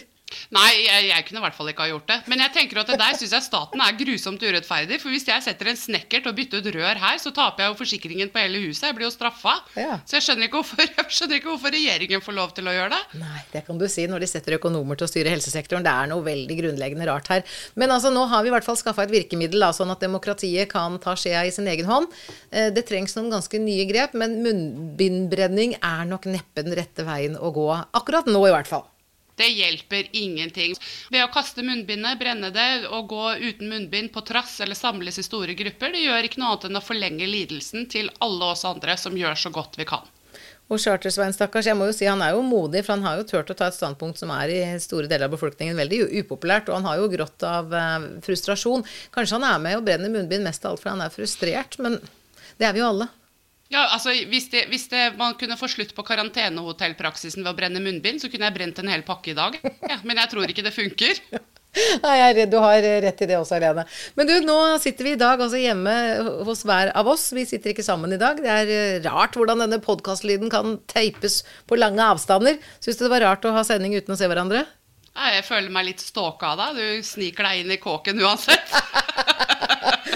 Nei, 0.54 0.70
jeg, 0.84 1.08
jeg, 1.10 1.26
kunne 1.28 1.42
i 1.42 1.44
hvert 1.46 1.58
fall 1.58 1.72
ikke 1.72 1.86
ha 1.86 1.90
gjort 1.92 2.08
det. 2.12 2.18
Men 2.32 2.44
jeg 2.46 2.54
tenker 2.58 2.82
at 2.82 2.92
det 2.92 3.00
der 3.02 3.18
syns 3.20 3.36
jeg 3.36 3.46
staten 3.46 3.84
er 3.84 3.98
grusomt 4.00 4.44
urettferdig. 4.44 5.00
For 5.02 5.14
hvis 5.14 5.28
jeg 5.28 5.46
setter 5.46 5.72
en 5.72 5.80
snekker 5.80 6.24
til 6.24 6.32
å 6.32 6.36
bytte 6.38 6.62
ut 6.62 6.70
rør 6.76 7.02
her, 7.04 7.20
så 7.22 7.34
taper 7.36 7.66
jeg 7.66 7.74
jo 7.74 7.80
forsikringen 7.82 8.32
på 8.34 8.42
hele 8.44 8.62
huset. 8.68 8.88
Jeg 8.90 8.98
blir 8.98 9.08
jo 9.08 9.14
straffa. 9.14 9.56
Ja. 9.80 9.98
Så 10.08 10.18
jeg 10.20 10.28
skjønner, 10.28 10.52
hvorfor, 10.54 10.84
jeg 11.00 11.08
skjønner, 11.10 11.40
ikke 11.40 11.52
hvorfor, 11.52 11.74
regjeringen 11.74 12.24
får 12.24 12.38
lov 12.38 12.54
til 12.58 12.70
å 12.70 12.76
gjøre 12.76 12.94
det. 12.96 13.22
Nei, 13.24 13.42
det 13.54 13.64
kan 13.68 13.82
du 13.82 13.88
si 13.92 14.08
når 14.10 14.26
de 14.26 14.32
setter 14.32 14.58
økonomer 14.60 15.00
til 15.00 15.08
å 15.08 15.12
styre 15.12 15.34
helsesektoren. 15.34 15.86
Det 15.86 15.94
er 15.94 16.12
noe 16.12 16.26
veldig 16.26 16.60
grunnleggende 16.62 17.10
rart 17.10 17.32
her. 17.34 17.44
Men 17.80 17.94
altså, 17.96 18.14
nå 18.14 18.26
har 18.32 18.46
vi 18.46 18.52
i 18.52 18.56
hvert 18.56 18.68
fall 18.68 18.80
skaffa 18.80 19.08
et 19.08 19.14
virkemiddel, 19.14 19.64
da, 19.64 19.74
sånn 19.76 19.94
at 19.94 20.04
demokratiet 20.04 20.72
kan 20.72 21.00
ta 21.04 21.16
skjea 21.20 21.46
i 21.48 21.54
sin 21.56 21.70
egen 21.72 21.90
hånd. 21.90 22.12
Eh, 22.52 22.70
det 22.74 22.86
trengs 22.90 23.16
noen 23.18 23.32
ganske 23.34 23.62
nye 23.62 23.88
grep, 23.90 24.16
men 24.20 24.40
munnbindbrenning 24.46 25.78
er 25.80 26.08
nok 26.10 26.28
neppe 26.32 26.66
den 26.66 26.76
rette 26.78 27.06
veien 27.08 27.38
å 27.38 27.54
gå. 27.56 27.70
Akkurat 27.96 28.30
nå, 28.30 28.42
i 28.48 28.54
hvert 28.54 28.70
fall. 28.70 28.88
Det 29.36 29.50
hjelper 29.50 30.10
ingenting. 30.12 30.76
Ved 31.10 31.24
å 31.26 31.32
kaste 31.34 31.66
munnbindet, 31.66 32.20
brenne 32.20 32.52
det 32.54 32.88
og 32.90 33.08
gå 33.10 33.24
uten 33.42 33.72
munnbind 33.72 34.14
på 34.14 34.22
trass 34.28 34.60
eller 34.62 34.78
samles 34.78 35.18
i 35.18 35.26
store 35.26 35.56
grupper, 35.58 35.94
det 35.94 36.04
gjør 36.06 36.28
ikke 36.28 36.42
noe 36.42 36.54
annet 36.54 36.68
enn 36.70 36.82
å 36.82 36.84
forlenge 36.86 37.30
lidelsen 37.30 37.88
til 37.90 38.12
alle 38.22 38.52
oss 38.54 38.66
andre 38.70 38.98
som 39.00 39.18
gjør 39.18 39.40
så 39.46 39.54
godt 39.54 39.80
vi 39.82 39.90
kan. 39.90 40.06
Og 40.72 40.80
Chartersveien, 40.80 41.34
stakkars, 41.36 41.68
jeg 41.68 41.78
må 41.78 41.90
jo 41.90 41.96
si 41.96 42.08
han 42.08 42.22
er 42.24 42.34
jo 42.34 42.44
modig, 42.46 42.86
for 42.86 42.96
han 42.96 43.04
har 43.06 43.20
jo 43.20 43.26
turt 43.28 43.52
å 43.52 43.58
ta 43.58 43.68
et 43.70 43.76
standpunkt 43.76 44.22
som 44.22 44.32
er 44.34 44.54
i 44.54 44.62
store 44.82 45.10
deler 45.12 45.28
av 45.28 45.36
befolkningen 45.36 45.78
veldig 45.78 46.00
upopulært, 46.24 46.70
og 46.70 46.80
han 46.80 46.88
har 46.88 47.02
jo 47.02 47.10
grått 47.12 47.46
av 47.46 47.74
eh, 47.78 48.08
frustrasjon. 48.26 48.86
Kanskje 49.14 49.38
han 49.38 49.50
er 49.50 49.66
med 49.66 49.78
og 49.80 49.86
brenner 49.90 50.14
munnbind 50.14 50.48
mest 50.48 50.64
av 50.64 50.74
alt 50.74 50.84
fordi 50.84 50.96
han 50.96 51.06
er 51.06 51.14
frustrert, 51.14 51.78
men 51.84 52.00
det 52.58 52.70
er 52.70 52.78
vi 52.78 52.82
jo 52.82 52.90
alle. 52.94 53.10
Ja, 53.72 53.88
altså 53.96 54.12
hvis, 54.30 54.50
det, 54.54 54.68
hvis 54.70 54.86
det, 54.92 55.14
man 55.18 55.38
kunne 55.40 55.58
få 55.58 55.70
slutt 55.72 55.96
på 55.98 56.06
karantenehotellpraksisen 56.06 57.42
ved 57.42 57.54
å 57.54 57.58
brenne 57.58 57.82
munnbind, 57.82 58.22
så 58.22 58.30
kunne 58.30 58.50
jeg 58.50 58.58
brent 58.58 58.82
en 58.84 58.92
hel 58.92 59.06
pakke 59.08 59.32
i 59.34 59.38
dag. 59.38 59.58
Ja, 59.64 59.98
men 60.04 60.20
jeg 60.20 60.30
tror 60.34 60.50
ikke 60.50 60.66
det 60.66 60.76
funker. 60.76 61.22
Nei, 62.04 62.12
jeg 62.20 62.26
er 62.28 62.36
redd 62.38 62.52
du 62.54 62.60
har 62.62 62.86
rett 63.02 63.24
i 63.26 63.28
det 63.30 63.38
også, 63.40 63.56
Helene. 63.58 63.86
Men 64.20 64.30
du, 64.30 64.34
nå 64.46 64.58
sitter 64.82 65.08
vi 65.08 65.16
i 65.16 65.20
dag 65.20 65.42
altså 65.42 65.58
hjemme 65.58 65.96
hos 66.46 66.62
hver 66.70 66.92
av 66.94 67.10
oss. 67.10 67.26
Vi 67.34 67.48
sitter 67.50 67.74
ikke 67.74 67.86
sammen 67.86 68.14
i 68.14 68.20
dag. 68.22 68.38
Det 68.44 68.52
er 68.52 68.74
eh, 68.76 69.00
rart 69.08 69.40
hvordan 69.40 69.64
denne 69.66 69.82
podkastlyden 69.82 70.54
kan 70.54 70.78
teipes 70.92 71.42
på 71.70 71.80
lange 71.80 72.06
avstander. 72.14 72.60
Syns 72.78 73.02
du 73.02 73.08
det 73.08 73.14
var 73.16 73.26
rart 73.26 73.50
å 73.50 73.56
ha 73.58 73.66
sending 73.66 73.98
uten 73.98 74.14
å 74.14 74.20
se 74.20 74.30
hverandre? 74.30 74.68
Jeg 75.14 75.46
føler 75.46 75.74
meg 75.74 75.90
litt 75.90 76.02
stalka 76.02 76.54
av 76.54 76.62
deg. 76.62 76.78
Du 76.78 77.10
sniker 77.10 77.50
deg 77.50 77.64
inn 77.64 77.74
i 77.74 77.82
kåken 77.82 78.22
uansett. 78.22 78.78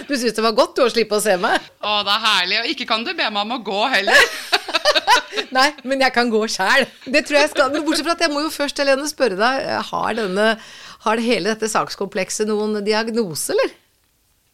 Du 0.07 0.15
syns 0.15 0.35
det 0.37 0.43
var 0.45 0.55
godt 0.55 0.77
du, 0.77 0.83
å 0.85 0.91
slippe 0.91 1.17
å 1.17 1.23
se 1.23 1.35
meg? 1.41 1.63
Å, 1.83 1.97
det 2.07 2.13
er 2.13 2.23
herlig. 2.23 2.59
Og 2.61 2.69
ikke 2.73 2.87
kan 2.89 3.03
du 3.03 3.11
be 3.13 3.27
meg 3.27 3.41
om 3.43 3.55
å 3.57 3.61
gå 3.65 3.81
heller. 3.91 4.29
Nei, 5.57 5.67
men 5.87 6.01
jeg 6.03 6.13
kan 6.15 6.31
gå 6.31 6.41
sjæl. 6.51 6.87
Det 7.05 7.25
tror 7.27 7.41
jeg 7.41 7.51
skal. 7.53 7.73
Men 7.73 7.83
bortsett 7.87 8.07
fra 8.07 8.15
at 8.17 8.23
jeg 8.25 8.33
må 8.33 8.45
jo 8.45 8.53
først, 8.53 8.79
Helene, 8.81 9.07
spørre 9.09 9.39
deg. 9.39 9.67
Har, 9.89 10.13
denne, 10.17 10.47
har 11.03 11.23
hele 11.27 11.53
dette 11.53 11.69
sakskomplekset 11.71 12.49
noen 12.49 12.79
diagnose, 12.87 13.51
eller? 13.55 13.75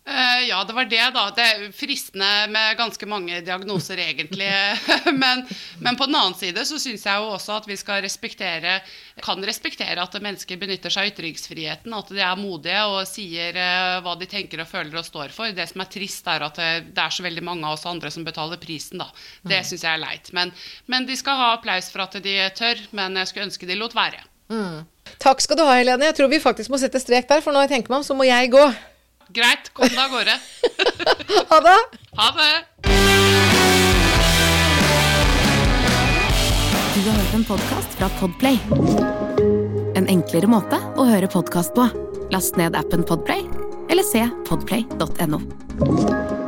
Uh, 0.04 0.48
ja, 0.50 0.64
det 0.68 0.74
var 0.76 0.86
det, 0.86 1.04
da. 1.16 1.22
Det 1.32 1.44
er 1.48 1.70
fristende 1.72 2.28
med 2.52 2.76
ganske 2.76 3.08
mange 3.08 3.38
diagnoser, 3.42 4.02
egentlig. 4.04 4.50
men, 5.22 5.46
men, 5.80 5.96
på 5.96 6.10
den 6.10 6.18
annen 6.20 6.36
side 6.36 6.66
så 6.68 6.76
syns 6.82 7.06
jeg 7.08 7.24
jo 7.24 7.30
også 7.32 7.56
at 7.56 7.70
vi 7.70 7.78
skal 7.80 8.02
respektere 8.04 8.82
kan 9.24 9.40
respektere 9.48 10.04
at 10.04 10.18
mennesker 10.20 10.60
benytter 10.60 10.92
seg 10.92 11.06
av 11.06 11.14
ytringsfriheten. 11.14 11.96
At 11.96 12.12
de 12.12 12.20
er 12.20 12.36
modige 12.42 12.84
og 12.92 13.08
sier 13.08 13.56
uh, 13.56 14.04
hva 14.04 14.18
de 14.20 14.28
tenker 14.28 14.66
og 14.66 14.68
føler 14.68 15.00
og 15.00 15.08
står 15.08 15.32
for. 15.32 15.56
Det 15.56 15.70
som 15.72 15.86
er 15.86 15.92
trist, 15.96 16.28
er 16.28 16.50
at 16.50 16.60
det, 16.60 16.72
det 16.92 17.08
er 17.08 17.16
så 17.16 17.24
veldig 17.24 17.48
mange 17.48 17.70
av 17.70 17.80
oss 17.80 17.88
andre 17.88 18.12
som 18.12 18.28
betaler 18.28 18.60
prisen, 18.60 19.00
da. 19.00 19.08
Det 19.40 19.64
mm. 19.64 19.68
syns 19.72 19.88
jeg 19.88 19.92
er 19.96 20.04
leit. 20.04 20.36
Men, 20.36 20.52
men, 20.92 21.08
de 21.08 21.16
skal 21.16 21.40
ha 21.40 21.54
applaus 21.56 21.88
for 21.94 22.04
at 22.04 22.20
de 22.20 22.40
tør. 22.60 22.90
Men 22.92 23.16
jeg 23.24 23.32
skulle 23.32 23.48
ønske 23.48 23.72
de 23.72 23.80
lot 23.80 23.96
være. 23.96 24.20
Mm. 24.52 24.82
Takk 25.24 25.40
skal 25.44 25.56
du 25.56 25.64
ha, 25.64 25.78
Helene. 25.80 26.12
Jeg 26.12 26.20
tror 26.20 26.28
vi 26.32 26.44
faktisk 26.44 26.74
må 26.74 26.80
sette 26.82 27.00
strek 27.00 27.32
der, 27.32 27.40
for 27.46 27.56
når 27.56 27.70
jeg 27.70 27.78
tenker 27.78 27.94
meg 27.94 28.04
om, 28.04 28.12
så 28.12 28.18
må 28.18 28.28
jeg 28.28 28.52
gå. 28.52 28.74
Greit, 29.34 29.72
kom 29.74 29.90
deg 29.90 29.98
av 29.98 30.12
gårde. 30.14 30.34
ha 31.50 31.60
det. 31.66 31.78
Ha 32.20 32.28
det. 32.38 32.52
Du 36.94 37.00
har 37.08 37.18
hørt 37.18 37.34
en 37.34 37.48
podkast 37.48 37.98
fra 37.98 38.12
Podplay. 38.20 38.60
En 39.98 40.06
enklere 40.06 40.50
måte 40.50 40.78
å 40.98 41.08
høre 41.10 41.32
podkast 41.34 41.74
på. 41.74 41.88
Last 42.34 42.62
ned 42.62 42.78
appen 42.78 43.02
Podplay, 43.10 43.42
eller 43.90 44.06
se 44.06 44.28
podplay.no. 44.46 46.43